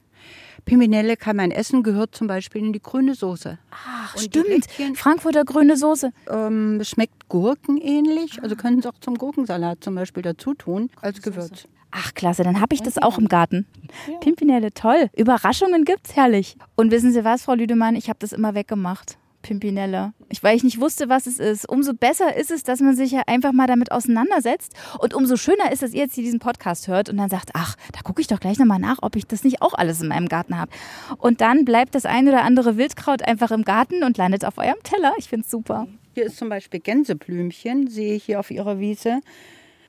Piminelle 0.63 1.17
kann 1.17 1.35
man 1.35 1.51
essen, 1.51 1.83
gehört 1.83 2.15
zum 2.15 2.27
Beispiel 2.27 2.63
in 2.63 2.73
die 2.73 2.81
grüne 2.81 3.15
Soße. 3.15 3.59
Ach, 3.71 4.15
und 4.15 4.23
stimmt. 4.23 4.67
Frankfurter 4.95 5.43
grüne 5.43 5.75
Soße. 5.75 6.11
Ähm, 6.29 6.81
schmeckt 6.83 7.27
gurkenähnlich. 7.27 8.41
Also 8.41 8.55
können 8.55 8.81
Sie 8.81 8.87
auch 8.87 8.99
zum 9.01 9.17
Gurkensalat 9.17 9.83
zum 9.83 9.95
Beispiel 9.95 10.23
dazu 10.23 10.53
tun, 10.53 10.89
als 11.01 11.21
Gewürz. 11.21 11.67
Ach, 11.91 12.13
klasse, 12.13 12.43
dann 12.43 12.61
habe 12.61 12.73
ich 12.73 12.81
das 12.81 12.97
auch 12.97 13.17
im 13.17 13.27
Garten. 13.27 13.65
Ja. 14.07 14.17
Pimpinelle, 14.19 14.71
toll. 14.71 15.09
Überraschungen 15.17 15.85
gibt's, 15.85 16.15
herrlich. 16.15 16.55
Und 16.75 16.91
wissen 16.91 17.11
Sie 17.11 17.25
was, 17.25 17.43
Frau 17.43 17.55
Lüdemann, 17.55 17.95
ich 17.95 18.09
habe 18.09 18.19
das 18.19 18.31
immer 18.31 18.53
weggemacht. 18.55 19.17
Pimpinella. 19.41 20.13
Ich, 20.29 20.43
weil 20.43 20.55
ich 20.55 20.63
nicht 20.63 20.79
wusste, 20.79 21.09
was 21.09 21.27
es 21.27 21.39
ist. 21.39 21.67
Umso 21.67 21.93
besser 21.93 22.35
ist 22.35 22.51
es, 22.51 22.63
dass 22.63 22.81
man 22.81 22.95
sich 22.95 23.11
ja 23.11 23.23
einfach 23.27 23.51
mal 23.51 23.67
damit 23.67 23.91
auseinandersetzt. 23.91 24.73
Und 24.99 25.13
umso 25.13 25.37
schöner 25.37 25.71
ist, 25.71 25.81
dass 25.81 25.93
ihr 25.93 26.01
jetzt 26.01 26.15
hier 26.15 26.23
diesen 26.23 26.39
Podcast 26.39 26.87
hört 26.87 27.09
und 27.09 27.17
dann 27.17 27.29
sagt, 27.29 27.51
ach, 27.53 27.75
da 27.93 28.01
gucke 28.01 28.21
ich 28.21 28.27
doch 28.27 28.39
gleich 28.39 28.59
nochmal 28.59 28.79
nach, 28.79 28.99
ob 29.01 29.15
ich 29.15 29.25
das 29.25 29.43
nicht 29.43 29.61
auch 29.61 29.73
alles 29.73 30.01
in 30.01 30.07
meinem 30.07 30.27
Garten 30.27 30.57
habe. 30.57 30.71
Und 31.17 31.41
dann 31.41 31.65
bleibt 31.65 31.95
das 31.95 32.05
ein 32.05 32.27
oder 32.27 32.43
andere 32.43 32.77
Wildkraut 32.77 33.21
einfach 33.21 33.51
im 33.51 33.63
Garten 33.63 34.03
und 34.03 34.17
landet 34.17 34.45
auf 34.45 34.57
eurem 34.57 34.81
Teller. 34.83 35.13
Ich 35.17 35.29
finde 35.29 35.45
es 35.45 35.51
super. 35.51 35.87
Hier 36.13 36.25
ist 36.25 36.37
zum 36.37 36.49
Beispiel 36.49 36.79
Gänseblümchen, 36.79 37.87
sehe 37.87 38.15
ich 38.15 38.25
hier 38.25 38.39
auf 38.39 38.51
ihrer 38.51 38.79
Wiese. 38.79 39.21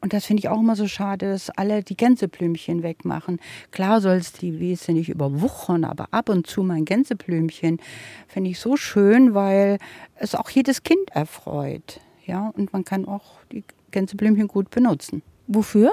Und 0.02 0.14
das 0.14 0.24
finde 0.24 0.40
ich 0.40 0.48
auch 0.48 0.58
immer 0.58 0.76
so 0.76 0.88
schade, 0.88 1.30
dass 1.30 1.50
alle 1.50 1.82
die 1.82 1.96
Gänseblümchen 1.96 2.82
wegmachen. 2.82 3.38
Klar 3.70 4.00
soll 4.00 4.16
es 4.16 4.32
die 4.32 4.58
Wiese 4.58 4.92
nicht 4.92 5.10
überwuchern, 5.10 5.84
aber 5.84 6.08
ab 6.10 6.30
und 6.30 6.46
zu 6.46 6.62
mal 6.62 6.74
ein 6.74 6.86
Gänseblümchen 6.86 7.80
finde 8.26 8.50
ich 8.50 8.58
so 8.58 8.76
schön, 8.76 9.34
weil 9.34 9.78
es 10.16 10.34
auch 10.34 10.48
jedes 10.48 10.82
Kind 10.82 11.10
erfreut. 11.10 12.00
Ja, 12.24 12.50
und 12.56 12.72
man 12.72 12.84
kann 12.84 13.06
auch 13.06 13.40
die 13.52 13.64
Gänseblümchen 13.90 14.48
gut 14.48 14.70
benutzen. 14.70 15.22
Wofür? 15.46 15.92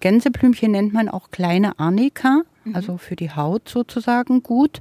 Gänseblümchen 0.00 0.70
nennt 0.70 0.94
man 0.94 1.08
auch 1.08 1.30
kleine 1.30 1.78
Arnika, 1.78 2.42
mhm. 2.64 2.76
also 2.76 2.96
für 2.96 3.16
die 3.16 3.32
Haut 3.32 3.68
sozusagen 3.68 4.42
gut. 4.42 4.80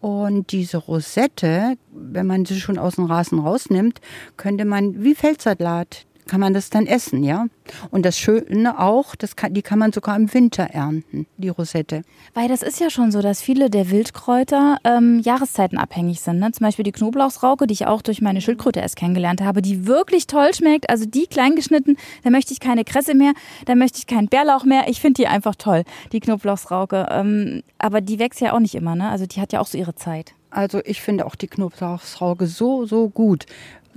Und 0.00 0.52
diese 0.52 0.76
Rosette, 0.76 1.76
wenn 1.90 2.26
man 2.26 2.44
sie 2.44 2.60
schon 2.60 2.78
aus 2.78 2.96
dem 2.96 3.06
Rasen 3.06 3.38
rausnimmt, 3.40 4.00
könnte 4.36 4.64
man 4.64 5.02
wie 5.02 5.14
Feldsalat 5.14 6.06
kann 6.28 6.40
man 6.40 6.54
das 6.54 6.70
dann 6.70 6.86
essen, 6.86 7.24
ja. 7.24 7.46
Und 7.90 8.04
das 8.04 8.18
Schöne 8.18 8.78
auch, 8.78 9.16
das 9.16 9.34
kann, 9.34 9.54
die 9.54 9.62
kann 9.62 9.78
man 9.78 9.92
sogar 9.92 10.14
im 10.14 10.32
Winter 10.32 10.64
ernten, 10.64 11.26
die 11.36 11.48
Rosette. 11.48 12.02
Weil 12.34 12.48
das 12.48 12.62
ist 12.62 12.78
ja 12.78 12.90
schon 12.90 13.10
so, 13.10 13.20
dass 13.20 13.42
viele 13.42 13.70
der 13.70 13.90
Wildkräuter 13.90 14.78
ähm, 14.84 15.20
jahreszeitenabhängig 15.20 16.20
sind. 16.20 16.38
Ne? 16.38 16.52
Zum 16.52 16.64
Beispiel 16.64 16.84
die 16.84 16.92
Knoblauchsrauke, 16.92 17.66
die 17.66 17.74
ich 17.74 17.86
auch 17.86 18.02
durch 18.02 18.20
meine 18.20 18.40
Schildkröte 18.40 18.80
erst 18.80 18.96
kennengelernt 18.96 19.40
habe, 19.40 19.62
die 19.62 19.86
wirklich 19.86 20.26
toll 20.26 20.54
schmeckt. 20.54 20.88
Also 20.88 21.06
die 21.06 21.26
kleingeschnitten, 21.26 21.96
da 22.22 22.30
möchte 22.30 22.52
ich 22.52 22.60
keine 22.60 22.84
Kresse 22.84 23.14
mehr, 23.14 23.32
da 23.66 23.74
möchte 23.74 23.98
ich 23.98 24.06
keinen 24.06 24.28
Bärlauch 24.28 24.64
mehr. 24.64 24.88
Ich 24.88 25.00
finde 25.00 25.22
die 25.22 25.26
einfach 25.26 25.56
toll, 25.56 25.82
die 26.12 26.20
Knoblauchsrauke. 26.20 27.08
Ähm, 27.10 27.62
aber 27.78 28.00
die 28.00 28.18
wächst 28.18 28.40
ja 28.40 28.52
auch 28.52 28.60
nicht 28.60 28.74
immer, 28.74 28.94
ne? 28.94 29.08
Also 29.08 29.26
die 29.26 29.40
hat 29.40 29.52
ja 29.52 29.60
auch 29.60 29.66
so 29.66 29.78
ihre 29.78 29.94
Zeit. 29.94 30.34
Also 30.50 30.80
ich 30.84 31.02
finde 31.02 31.26
auch 31.26 31.34
die 31.34 31.46
Knoblauchsrauke 31.46 32.46
so, 32.46 32.86
so 32.86 33.08
gut 33.08 33.44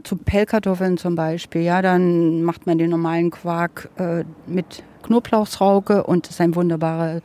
zu 0.03 0.15
Pellkartoffeln 0.17 0.97
zum 0.97 1.15
Beispiel, 1.15 1.61
ja, 1.61 1.81
dann 1.81 2.43
macht 2.43 2.65
man 2.65 2.77
den 2.77 2.89
normalen 2.89 3.31
Quark 3.31 3.89
äh, 3.97 4.23
mit 4.47 4.83
Knoblauchsrauke 5.03 6.03
und 6.03 6.29
ist 6.29 6.41
ein 6.41 6.55
wunderbares 6.55 7.21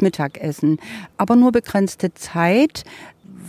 Mittagessen. 0.00 0.78
Aber 1.16 1.36
nur 1.36 1.52
begrenzte 1.52 2.12
Zeit, 2.14 2.84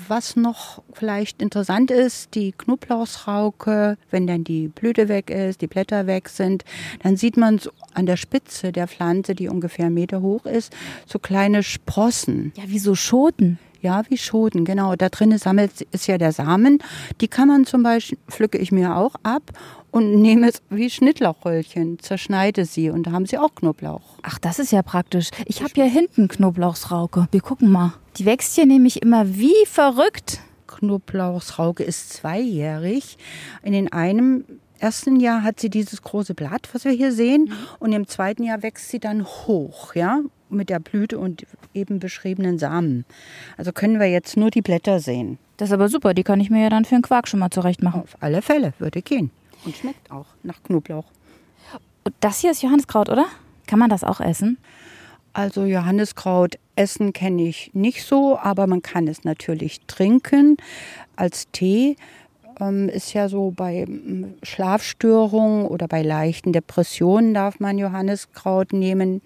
was 0.07 0.35
noch 0.35 0.83
vielleicht 0.93 1.41
interessant 1.41 1.91
ist, 1.91 2.35
die 2.35 2.51
Knoblauchsrauke, 2.51 3.97
wenn 4.09 4.27
dann 4.27 4.43
die 4.43 4.67
Blüte 4.67 5.07
weg 5.07 5.29
ist, 5.29 5.61
die 5.61 5.67
Blätter 5.67 6.07
weg 6.07 6.29
sind, 6.29 6.63
dann 7.03 7.17
sieht 7.17 7.37
man 7.37 7.59
so 7.59 7.71
an 7.93 8.05
der 8.05 8.17
Spitze 8.17 8.71
der 8.71 8.87
Pflanze, 8.87 9.35
die 9.35 9.47
ungefähr 9.47 9.85
einen 9.85 9.95
Meter 9.95 10.21
hoch 10.21 10.45
ist, 10.45 10.73
so 11.05 11.19
kleine 11.19 11.63
Sprossen. 11.63 12.53
Ja, 12.55 12.63
wie 12.67 12.79
so 12.79 12.95
Schoten. 12.95 13.59
Ja, 13.81 14.03
wie 14.09 14.17
Schoten, 14.17 14.63
genau. 14.63 14.95
Da 14.95 15.09
drinnen 15.09 15.39
sammelt 15.39 15.81
ist 15.91 16.07
ja 16.07 16.19
der 16.19 16.31
Samen. 16.31 16.79
Die 17.19 17.27
kann 17.27 17.47
man 17.47 17.65
zum 17.65 17.81
Beispiel, 17.81 18.19
pflücke 18.27 18.59
ich 18.59 18.71
mir 18.71 18.95
auch 18.95 19.15
ab 19.23 19.51
und 19.89 20.15
nehme 20.21 20.49
es 20.49 20.61
wie 20.69 20.89
Schnittlauchröllchen, 20.89 21.97
zerschneide 21.99 22.65
sie 22.65 22.91
und 22.91 23.07
da 23.07 23.11
haben 23.11 23.25
sie 23.25 23.39
auch 23.39 23.55
Knoblauch. 23.55 24.19
Ach, 24.21 24.37
das 24.37 24.59
ist 24.59 24.71
ja 24.71 24.83
praktisch. 24.83 25.31
Ich 25.45 25.61
habe 25.61 25.71
hier 25.73 25.85
hinten 25.85 26.27
Knoblauchsrauke. 26.27 27.27
Wir 27.31 27.41
gucken 27.41 27.71
mal. 27.71 27.93
Die 28.17 28.25
wächst 28.25 28.55
hier 28.55 28.67
nämlich 28.67 29.01
immer 29.01 29.35
wie 29.35 29.65
verrückt. 29.65 30.41
Knoblauchsrauke 30.67 31.83
ist 31.83 32.13
zweijährig. 32.13 33.17
In 33.63 33.73
den 33.73 33.91
einem 33.91 34.45
ersten 34.81 35.19
Jahr 35.19 35.43
hat 35.43 35.59
sie 35.59 35.69
dieses 35.69 36.01
große 36.01 36.33
Blatt, 36.33 36.69
was 36.73 36.85
wir 36.85 36.91
hier 36.91 37.11
sehen, 37.11 37.53
und 37.79 37.93
im 37.93 38.07
zweiten 38.07 38.43
Jahr 38.43 38.63
wächst 38.63 38.89
sie 38.89 38.99
dann 38.99 39.25
hoch, 39.25 39.95
ja, 39.95 40.21
mit 40.51 40.69
der 40.69 40.79
Blüte 40.79 41.17
und 41.19 41.45
eben 41.73 41.99
beschriebenen 41.99 42.59
Samen. 42.59 43.05
Also 43.57 43.71
können 43.71 43.99
wir 43.99 44.07
jetzt 44.07 44.37
nur 44.37 44.51
die 44.51 44.61
Blätter 44.61 44.99
sehen. 44.99 45.37
Das 45.57 45.69
ist 45.69 45.73
aber 45.73 45.89
super. 45.89 46.13
Die 46.13 46.23
kann 46.23 46.39
ich 46.39 46.49
mir 46.49 46.63
ja 46.63 46.69
dann 46.69 46.85
für 46.85 46.95
einen 46.95 47.03
Quark 47.03 47.27
schon 47.27 47.39
mal 47.39 47.51
zurecht 47.51 47.83
machen. 47.83 48.01
Auf 48.01 48.17
alle 48.19 48.41
Fälle 48.41 48.73
würde 48.79 49.01
gehen. 49.01 49.31
Und 49.65 49.75
schmeckt 49.75 50.11
auch 50.11 50.25
nach 50.43 50.61
Knoblauch. 50.63 51.05
Und 52.03 52.15
das 52.19 52.39
hier 52.39 52.51
ist 52.51 52.63
Johanniskraut, 52.63 53.09
oder? 53.09 53.25
Kann 53.67 53.79
man 53.79 53.89
das 53.89 54.03
auch 54.03 54.19
essen? 54.19 54.57
Also 55.33 55.63
Johanniskraut 55.63 56.57
essen 56.75 57.13
kenne 57.13 57.43
ich 57.43 57.71
nicht 57.73 58.03
so, 58.03 58.37
aber 58.37 58.67
man 58.67 58.81
kann 58.81 59.07
es 59.07 59.23
natürlich 59.23 59.81
trinken 59.87 60.57
als 61.15 61.47
Tee. 61.51 61.95
Ähm, 62.59 62.89
ist 62.89 63.13
ja 63.13 63.29
so 63.29 63.53
bei 63.55 63.85
ähm, 63.87 64.33
Schlafstörungen 64.43 65.65
oder 65.67 65.87
bei 65.87 66.01
leichten 66.01 66.51
Depressionen 66.51 67.33
darf 67.33 67.59
man 67.59 67.77
Johanniskraut 67.77 68.73
nehmen. 68.73 69.21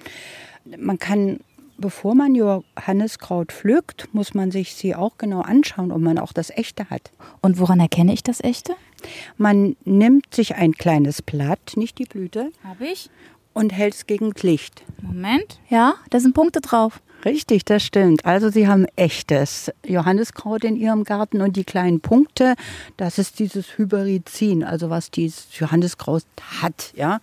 Man 0.77 0.97
kann, 0.99 1.39
bevor 1.77 2.15
man 2.15 2.35
Johanniskraut 2.35 3.51
pflückt, 3.51 4.07
muss 4.13 4.33
man 4.33 4.51
sich 4.51 4.73
sie 4.75 4.95
auch 4.95 5.17
genau 5.17 5.41
anschauen, 5.41 5.91
ob 5.91 6.01
man 6.01 6.17
auch 6.17 6.33
das 6.33 6.49
echte 6.49 6.89
hat. 6.89 7.11
Und 7.41 7.59
woran 7.59 7.79
erkenne 7.79 8.13
ich 8.13 8.23
das 8.23 8.41
echte? 8.43 8.73
Man 9.37 9.75
nimmt 9.85 10.33
sich 10.33 10.55
ein 10.55 10.73
kleines 10.73 11.21
Blatt, 11.21 11.73
nicht 11.75 11.99
die 11.99 12.05
Blüte, 12.05 12.51
Habe 12.63 12.87
ich. 12.87 13.09
und 13.53 13.71
hält 13.73 13.93
es 13.93 14.07
gegen 14.07 14.31
das 14.31 14.43
Licht. 14.43 14.83
Moment. 15.01 15.59
Ja, 15.69 15.95
da 16.09 16.19
sind 16.19 16.33
Punkte 16.33 16.61
drauf. 16.61 17.01
Richtig, 17.23 17.65
das 17.65 17.83
stimmt. 17.83 18.23
Also 18.25 18.49
Sie 18.49 18.67
haben 18.67 18.85
echtes 18.95 19.71
Johanniskraut 19.85 20.63
in 20.63 20.75
Ihrem 20.75 21.03
Garten 21.03 21.41
und 21.41 21.55
die 21.55 21.63
kleinen 21.63 21.99
Punkte, 21.99 22.53
das 22.97 23.17
ist 23.17 23.39
dieses 23.39 23.77
Hyperizin, 23.77 24.63
also 24.63 24.89
was 24.91 25.09
dieses 25.09 25.47
Johanniskraut 25.57 26.23
hat, 26.61 26.93
ja. 26.95 27.19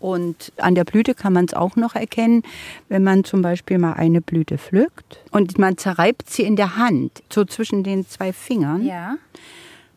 Und 0.00 0.52
an 0.56 0.74
der 0.74 0.84
Blüte 0.84 1.14
kann 1.14 1.34
man 1.34 1.44
es 1.44 1.54
auch 1.54 1.76
noch 1.76 1.94
erkennen, 1.94 2.42
wenn 2.88 3.04
man 3.04 3.22
zum 3.24 3.42
Beispiel 3.42 3.78
mal 3.78 3.92
eine 3.92 4.20
Blüte 4.20 4.58
pflückt 4.58 5.20
und 5.30 5.58
man 5.58 5.76
zerreibt 5.76 6.30
sie 6.30 6.42
in 6.42 6.56
der 6.56 6.76
Hand, 6.76 7.22
so 7.30 7.44
zwischen 7.44 7.84
den 7.84 8.06
zwei 8.06 8.32
Fingern. 8.32 8.84
Ja. 8.84 9.16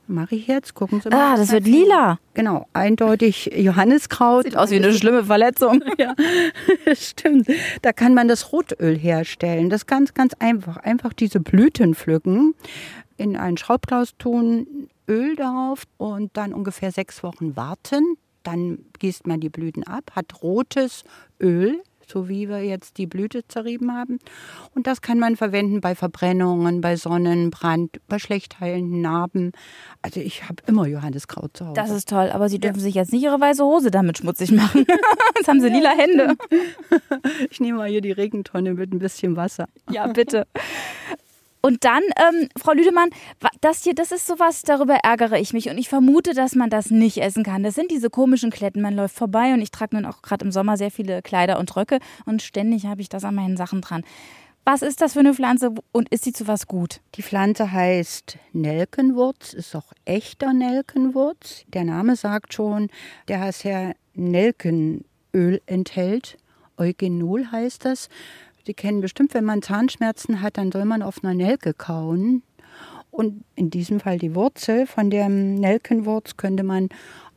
Mache 0.08 0.36
ich 0.36 0.48
jetzt, 0.48 0.74
gucken 0.74 1.00
Sie 1.00 1.10
mal. 1.10 1.34
Ah, 1.34 1.38
das 1.38 1.52
wird 1.54 1.66
lila. 1.66 2.20
Genau, 2.34 2.68
eindeutig 2.74 3.50
Johanniskraut. 3.56 4.44
Sieht 4.44 4.58
aus 4.58 4.70
wie 4.70 4.76
eine 4.76 4.94
schlimme 4.94 5.24
Verletzung. 5.24 5.82
Ja, 5.98 6.14
stimmt. 6.96 7.48
Da 7.82 7.94
kann 7.94 8.14
man 8.14 8.28
das 8.28 8.52
Rotöl 8.52 8.98
herstellen. 8.98 9.70
Das 9.70 9.82
ist 9.82 9.88
ganz, 9.88 10.14
ganz 10.14 10.34
einfach. 10.40 10.78
Einfach 10.78 11.14
diese 11.14 11.40
Blüten 11.40 11.96
pflücken, 11.96 12.56
in 13.16 13.38
ein 13.38 13.58
Schraubglas 13.58 14.18
tun, 14.18 14.90
Öl 15.08 15.36
darauf 15.36 15.84
und 15.98 16.36
dann 16.36 16.54
ungefähr 16.54 16.92
sechs 16.92 17.24
Wochen 17.24 17.56
warten. 17.56 18.18
Dann 18.44 18.86
gießt 19.00 19.28
man 19.28 19.40
die 19.40 19.50
Blüten 19.50 19.84
ab, 19.84 20.12
hat 20.16 20.44
rotes 20.44 21.04
Öl, 21.42 21.82
so 22.06 22.28
wie 22.28 22.50
wir 22.50 22.64
jetzt 22.64 22.98
die 22.98 23.08
Blüte 23.08 23.48
zerrieben 23.48 23.94
haben. 23.94 24.20
Und 24.76 24.88
das 24.88 25.02
kann 25.02 25.20
man 25.20 25.36
verwenden 25.36 25.82
bei 25.82 25.96
Verbrennungen, 25.96 26.82
bei 26.82 26.96
Sonnenbrand, 26.96 28.00
bei 28.08 28.20
schlecht 28.20 28.60
heilenden 28.60 29.02
Narben. 29.02 29.52
Also 30.02 30.20
ich 30.20 30.44
habe 30.44 30.58
immer 30.68 30.86
Johanniskraut 30.86 31.56
zu 31.56 31.66
Hause. 31.66 31.76
Das 31.76 31.90
ist 31.90 32.10
toll, 32.10 32.30
aber 32.32 32.50
Sie 32.50 32.60
dürfen 32.60 32.80
sich 32.80 32.96
jetzt 32.96 33.14
nicht 33.14 33.24
Ihre 33.24 33.40
weiße 33.40 33.64
Hose 33.64 33.90
damit 33.90 34.18
schmutzig 34.18 34.52
machen. 34.52 34.86
Jetzt 35.38 35.48
haben 35.48 35.62
Sie 35.62 35.70
lila 35.70 35.92
Hände. 35.92 36.36
ich 37.50 37.60
nehme 37.60 37.80
mal 37.80 37.90
hier 37.90 38.02
die 38.02 38.12
Regentonne 38.12 38.74
mit 38.74 38.94
ein 38.94 39.00
bisschen 39.00 39.36
Wasser. 39.36 39.68
Ja, 39.90 40.08
bitte. 40.08 40.46
Und 41.66 41.86
dann, 41.86 42.04
ähm, 42.18 42.50
Frau 42.62 42.74
Lüdemann, 42.74 43.10
das 43.62 43.84
hier, 43.84 43.96
das 43.96 44.12
ist 44.12 44.28
sowas, 44.28 44.64
darüber 44.64 44.96
ärgere 44.96 45.40
ich 45.40 45.54
mich. 45.54 45.70
Und 45.70 45.78
ich 45.78 45.88
vermute, 45.88 46.34
dass 46.34 46.56
man 46.56 46.70
das 46.70 46.92
nicht 46.92 47.20
essen 47.20 47.44
kann. 47.44 47.64
Das 47.64 47.74
sind 47.74 47.90
diese 47.90 48.10
komischen 48.10 48.52
Kletten. 48.52 48.82
Man 48.82 48.94
läuft 48.94 49.16
vorbei 49.16 49.54
und 49.54 49.62
ich 49.62 49.72
trage 49.72 49.96
nun 49.96 50.06
auch 50.06 50.22
gerade 50.22 50.44
im 50.44 50.52
Sommer 50.52 50.76
sehr 50.76 50.92
viele 50.92 51.22
Kleider 51.22 51.58
und 51.60 51.74
Röcke 51.78 52.00
und 52.26 52.42
ständig 52.42 52.86
habe 52.86 53.00
ich 53.00 53.08
das 53.08 53.24
an 53.24 53.36
meinen 53.36 53.56
Sachen 53.56 53.80
dran. 53.80 54.04
Was 54.66 54.82
ist 54.82 55.00
das 55.00 55.14
für 55.14 55.20
eine 55.20 55.34
Pflanze 55.34 55.74
und 55.94 56.10
ist 56.10 56.26
sie 56.26 56.34
zu 56.34 56.48
was 56.48 56.68
gut? 56.68 57.00
Die 57.16 57.24
Pflanze 57.24 57.72
heißt 57.72 58.38
Nelkenwurz, 58.52 59.54
ist 59.54 59.74
auch 59.74 59.94
echter 60.04 60.52
Nelkenwurz. 60.52 61.64
Der 61.68 61.86
Name 61.86 62.18
sagt 62.18 62.54
schon, 62.54 62.90
der 63.30 63.40
heißt 63.40 63.64
ja 63.64 63.94
Nelkenöl 64.16 65.62
enthält. 65.66 66.38
Eugenol 66.78 67.52
heißt 67.52 67.86
das. 67.86 68.10
Sie 68.66 68.74
kennen 68.74 69.02
bestimmt, 69.02 69.34
wenn 69.34 69.44
man 69.44 69.62
Zahnschmerzen 69.62 70.42
hat, 70.42 70.58
dann 70.58 70.72
soll 70.72 70.86
man 70.86 71.02
auf 71.02 71.24
einer 71.24 71.34
Nelke 71.34 71.74
kauen. 71.74 72.44
Und 73.12 73.44
in 73.56 73.70
diesem 73.70 74.00
Fall 74.00 74.18
die 74.18 74.34
Wurzel 74.34 74.88
von 74.88 75.10
der 75.10 75.30
Nelkenwurz 75.30 76.36
könnte 76.38 76.64
man 76.64 76.90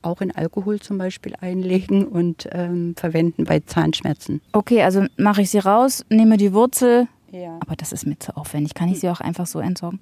auch 0.02 0.20
in 0.20 0.34
Alkohol 0.34 0.80
zum 0.80 0.98
Beispiel 0.98 1.34
einlegen 1.40 2.06
und 2.06 2.48
ähm, 2.52 2.94
verwenden 2.96 3.44
bei 3.44 3.60
Zahnschmerzen. 3.60 4.40
Okay, 4.52 4.82
also 4.82 5.04
mache 5.16 5.42
ich 5.42 5.50
sie 5.50 5.58
raus, 5.58 6.04
nehme 6.08 6.36
die 6.36 6.52
Wurzel. 6.52 7.08
Ja. 7.32 7.58
Aber 7.60 7.76
das 7.76 7.92
ist 7.92 8.06
mir 8.06 8.18
zu 8.18 8.36
aufwendig. 8.36 8.74
Kann 8.74 8.88
ich 8.88 9.00
sie 9.00 9.10
auch 9.10 9.20
einfach 9.20 9.46
so 9.46 9.58
entsorgen? 9.58 10.00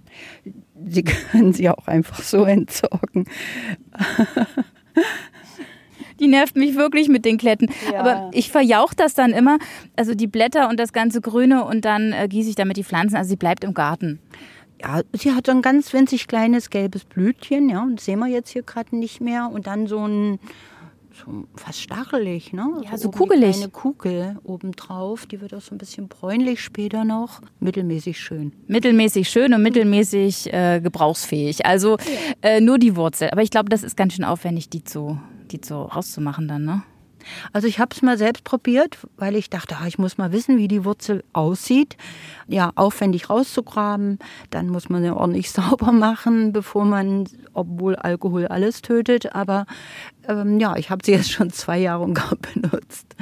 Sie 0.87 1.03
können 1.33 1.53
sie 1.53 1.71
auch 1.71 1.89
einfach 1.89 2.23
so 2.23 2.45
entsorgen. 2.45 3.25
Die 6.25 6.31
nervt 6.31 6.57
mich 6.57 6.75
wirklich 6.75 7.09
mit 7.09 7.27
den 7.27 7.37
Kletten. 7.37 7.69
Ja. 7.93 8.01
Aber 8.01 8.31
ich 8.33 8.51
verjauch 8.51 8.95
das 8.95 9.13
dann 9.13 9.33
immer. 9.33 9.59
Also 9.95 10.15
die 10.15 10.27
Blätter 10.27 10.71
und 10.71 10.81
das 10.81 10.95
ganze 10.95 11.21
Grüne 11.21 11.65
und 11.65 11.85
dann 11.85 12.13
äh, 12.13 12.29
gieße 12.29 12.49
ich 12.49 12.57
damit 12.57 12.79
die 12.79 12.85
Pflanzen. 12.85 13.17
Also 13.17 13.29
sie 13.29 13.37
bleibt 13.37 13.63
im 13.63 13.75
Garten. 13.75 14.21
Ja, 14.81 15.03
sie 15.13 15.33
hat 15.33 15.47
so 15.47 15.53
ein 15.53 15.61
ganz 15.61 15.93
winzig 15.93 16.27
kleines 16.27 16.71
gelbes 16.71 17.05
Blütchen, 17.05 17.69
ja, 17.69 17.83
und 17.83 17.97
das 17.97 18.07
sehen 18.07 18.19
wir 18.19 18.27
jetzt 18.27 18.51
hier 18.51 18.63
gerade 18.63 18.97
nicht 18.97 19.21
mehr. 19.21 19.51
Und 19.53 19.67
dann 19.67 19.87
so 19.87 20.07
ein, 20.07 20.39
so 21.13 21.45
fast 21.57 21.81
stachelig, 21.81 22.53
ne? 22.53 22.83
Ja, 22.91 22.97
so 22.97 23.09
oben 23.09 23.19
kugelig. 23.19 23.57
Kleine 23.57 23.71
Kugel 23.71 24.37
obendrauf, 24.45 25.27
die 25.27 25.41
wird 25.41 25.55
auch 25.55 25.61
so 25.61 25.75
ein 25.75 25.79
bisschen 25.79 26.09
bräunlich 26.09 26.61
später 26.61 27.05
noch. 27.05 27.41
Mittelmäßig 27.61 28.19
schön. 28.19 28.53
Mittelmäßig 28.67 29.29
schön 29.29 29.55
und 29.55 29.63
mittelmäßig 29.63 30.53
äh, 30.53 30.81
gebrauchsfähig. 30.81 31.65
Also 31.67 31.99
äh, 32.43 32.61
nur 32.61 32.79
die 32.79 32.97
Wurzel. 32.97 33.31
Aber 33.31 33.43
ich 33.43 33.51
glaube, 33.51 33.69
das 33.69 33.83
ist 33.83 33.97
ganz 33.97 34.15
schön 34.15 34.25
aufwendig, 34.25 34.71
die 34.71 34.83
zu, 34.83 35.19
die 35.55 35.61
zu 35.61 35.75
rauszumachen 35.75 36.49
dann, 36.49 36.65
ne? 36.65 36.83
Also 37.53 37.67
ich 37.67 37.79
habe 37.79 37.95
es 37.95 38.03
mal 38.03 38.19
selbst 38.19 38.45
probiert, 38.45 38.99
weil 39.17 39.35
ich 39.35 39.49
dachte, 39.49 39.77
ah, 39.81 39.87
ich 39.87 39.97
muss 39.97 40.19
mal 40.19 40.33
wissen, 40.33 40.59
wie 40.59 40.69
die 40.69 40.85
Wurzel 40.85 41.25
aussieht. 41.33 41.97
Ja, 42.47 42.71
aufwendig 42.75 43.31
rauszugraben, 43.31 44.19
dann 44.51 44.69
muss 44.69 44.91
man 44.91 45.03
sie 45.03 45.11
ordentlich 45.11 45.51
sauber 45.53 45.93
machen, 45.93 46.53
bevor 46.53 46.85
man, 46.85 47.25
obwohl 47.55 47.97
Alkohol 47.97 48.47
alles 48.47 48.83
tötet. 48.83 49.35
Aber 49.35 49.67
ähm, 50.29 50.61
ja, 50.61 50.77
ich 50.77 50.91
habe 50.91 51.05
sie 51.05 51.13
jetzt 51.13 51.31
schon 51.31 51.51
zwei 51.51 51.79
Jahre 51.79 52.03
und 52.03 52.15
gar 52.15 52.37
benutzt. 52.55 53.17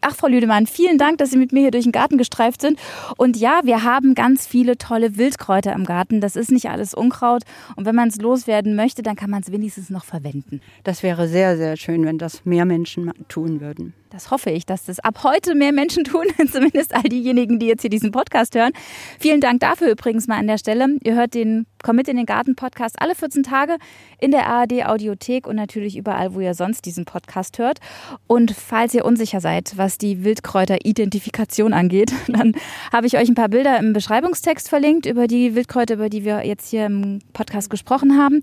Ach, 0.00 0.14
Frau 0.14 0.28
Lüdemann, 0.28 0.68
vielen 0.68 0.96
Dank, 0.96 1.18
dass 1.18 1.30
Sie 1.30 1.36
mit 1.36 1.52
mir 1.52 1.62
hier 1.62 1.70
durch 1.72 1.84
den 1.84 1.92
Garten 1.92 2.18
gestreift 2.18 2.60
sind. 2.60 2.78
Und 3.16 3.36
ja, 3.36 3.60
wir 3.64 3.82
haben 3.82 4.14
ganz 4.14 4.46
viele 4.46 4.78
tolle 4.78 5.16
Wildkräuter 5.16 5.72
im 5.72 5.84
Garten. 5.84 6.20
Das 6.20 6.36
ist 6.36 6.52
nicht 6.52 6.70
alles 6.70 6.94
Unkraut. 6.94 7.42
Und 7.74 7.84
wenn 7.84 7.96
man 7.96 8.08
es 8.08 8.16
loswerden 8.16 8.76
möchte, 8.76 9.02
dann 9.02 9.16
kann 9.16 9.30
man 9.30 9.42
es 9.42 9.50
wenigstens 9.50 9.90
noch 9.90 10.04
verwenden. 10.04 10.60
Das 10.84 11.02
wäre 11.02 11.26
sehr, 11.26 11.56
sehr 11.56 11.76
schön, 11.76 12.04
wenn 12.04 12.18
das 12.18 12.44
mehr 12.44 12.64
Menschen 12.64 13.10
tun 13.28 13.60
würden. 13.60 13.92
Das 14.10 14.30
hoffe 14.30 14.48
ich, 14.50 14.64
dass 14.64 14.84
das 14.86 15.00
ab 15.00 15.22
heute 15.22 15.54
mehr 15.54 15.72
Menschen 15.72 16.04
tun, 16.04 16.24
zumindest 16.50 16.94
all 16.94 17.02
diejenigen, 17.02 17.58
die 17.58 17.66
jetzt 17.66 17.82
hier 17.82 17.90
diesen 17.90 18.10
Podcast 18.10 18.54
hören. 18.54 18.72
Vielen 19.18 19.40
Dank 19.40 19.60
dafür 19.60 19.90
übrigens 19.90 20.26
mal 20.26 20.38
an 20.38 20.46
der 20.46 20.58
Stelle. 20.58 20.96
Ihr 21.02 21.14
hört 21.14 21.34
den 21.34 21.66
Komm 21.84 21.94
mit 21.94 22.08
in 22.08 22.16
den 22.16 22.26
Garten 22.26 22.56
Podcast 22.56 22.96
alle 23.00 23.14
14 23.14 23.44
Tage 23.44 23.76
in 24.18 24.32
der 24.32 24.48
ARD 24.48 24.84
Audiothek 24.86 25.46
und 25.46 25.54
natürlich 25.54 25.96
überall, 25.96 26.34
wo 26.34 26.40
ihr 26.40 26.54
sonst 26.54 26.86
diesen 26.86 27.04
Podcast 27.04 27.58
hört. 27.58 27.78
Und 28.26 28.50
falls 28.50 28.94
ihr 28.94 29.04
unsicher 29.04 29.40
seid, 29.40 29.74
was 29.76 29.96
die 29.96 30.24
Wildkräuter-Identifikation 30.24 31.72
angeht, 31.72 32.12
dann 32.26 32.54
habe 32.92 33.06
ich 33.06 33.16
euch 33.16 33.28
ein 33.28 33.36
paar 33.36 33.48
Bilder 33.48 33.78
im 33.78 33.92
Beschreibungstext 33.92 34.68
verlinkt 34.68 35.06
über 35.06 35.28
die 35.28 35.54
Wildkräuter, 35.54 35.94
über 35.94 36.08
die 36.08 36.24
wir 36.24 36.44
jetzt 36.44 36.70
hier 36.70 36.86
im 36.86 37.20
Podcast 37.32 37.70
gesprochen 37.70 38.18
haben. 38.18 38.40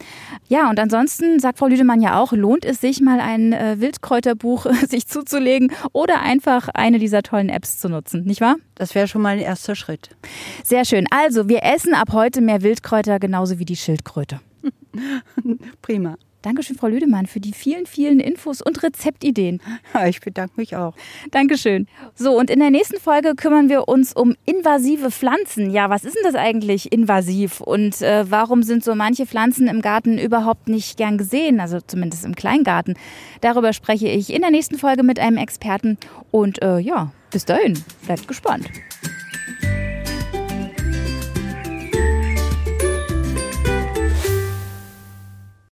Ja, 0.47 0.69
und 0.69 0.79
ansonsten 0.79 1.39
sagt 1.39 1.59
Frau 1.59 1.67
Lüdemann 1.67 2.01
ja 2.01 2.17
auch, 2.21 2.31
lohnt 2.31 2.63
es 2.63 2.79
sich 2.79 3.01
mal 3.01 3.19
ein 3.19 3.51
äh, 3.51 3.81
Wildkräuterbuch 3.81 4.65
sich 4.87 5.07
zuzulegen 5.07 5.54
oder 5.91 6.21
einfach 6.21 6.69
eine 6.73 6.99
dieser 6.99 7.23
tollen 7.23 7.49
Apps 7.49 7.77
zu 7.77 7.89
nutzen, 7.89 8.23
nicht 8.23 8.41
wahr? 8.41 8.55
Das 8.75 8.95
wäre 8.95 9.07
schon 9.07 9.21
mal 9.21 9.37
ein 9.37 9.39
erster 9.39 9.75
Schritt. 9.75 10.09
Sehr 10.63 10.85
schön. 10.85 11.05
Also, 11.09 11.49
wir 11.49 11.63
essen 11.63 11.93
ab 11.93 12.09
heute 12.11 12.41
mehr 12.41 12.61
Wildkräuter, 12.61 13.19
genauso 13.19 13.59
wie 13.59 13.65
die 13.65 13.75
Schildkröte. 13.75 14.39
Prima. 15.81 16.17
Dankeschön, 16.45 16.77
Frau 16.77 16.85
Lüdemann, 16.85 17.25
für 17.25 17.39
die 17.39 17.53
vielen, 17.53 17.87
vielen 17.87 18.19
Infos 18.19 18.61
und 18.61 18.83
Rezeptideen. 18.83 19.63
Ja, 19.95 20.05
ich 20.05 20.19
bedanke 20.19 20.53
mich 20.57 20.75
auch. 20.75 20.93
Dankeschön. 21.31 21.87
So, 22.13 22.37
und 22.37 22.51
in 22.51 22.59
der 22.59 22.69
nächsten 22.69 22.99
Folge 22.99 23.33
kümmern 23.33 23.67
wir 23.67 23.87
uns 23.87 24.13
um 24.13 24.35
invasive 24.45 25.09
Pflanzen. 25.09 25.71
Ja, 25.71 25.89
was 25.89 26.03
ist 26.03 26.15
denn 26.15 26.23
das 26.23 26.35
eigentlich 26.35 26.91
invasiv? 26.91 27.61
Und 27.61 27.99
äh, 28.03 28.29
warum 28.29 28.61
sind 28.61 28.83
so 28.83 28.93
manche 28.93 29.25
Pflanzen 29.25 29.67
im 29.67 29.81
Garten 29.81 30.19
überhaupt 30.19 30.67
nicht 30.67 30.97
gern 30.97 31.17
gesehen? 31.17 31.59
Also 31.59 31.79
zumindest 31.81 32.23
im 32.25 32.35
Kleingarten. 32.35 32.95
Darüber 33.41 33.73
spreche 33.73 34.07
ich 34.07 34.31
in 34.31 34.41
der 34.41 34.51
nächsten 34.51 34.77
Folge 34.77 35.01
mit 35.01 35.17
einem 35.17 35.37
Experten. 35.37 35.97
Und 36.29 36.61
äh, 36.61 36.77
ja, 36.77 37.11
bis 37.31 37.45
dahin, 37.45 37.83
bleibt 38.05 38.27
gespannt. 38.27 38.69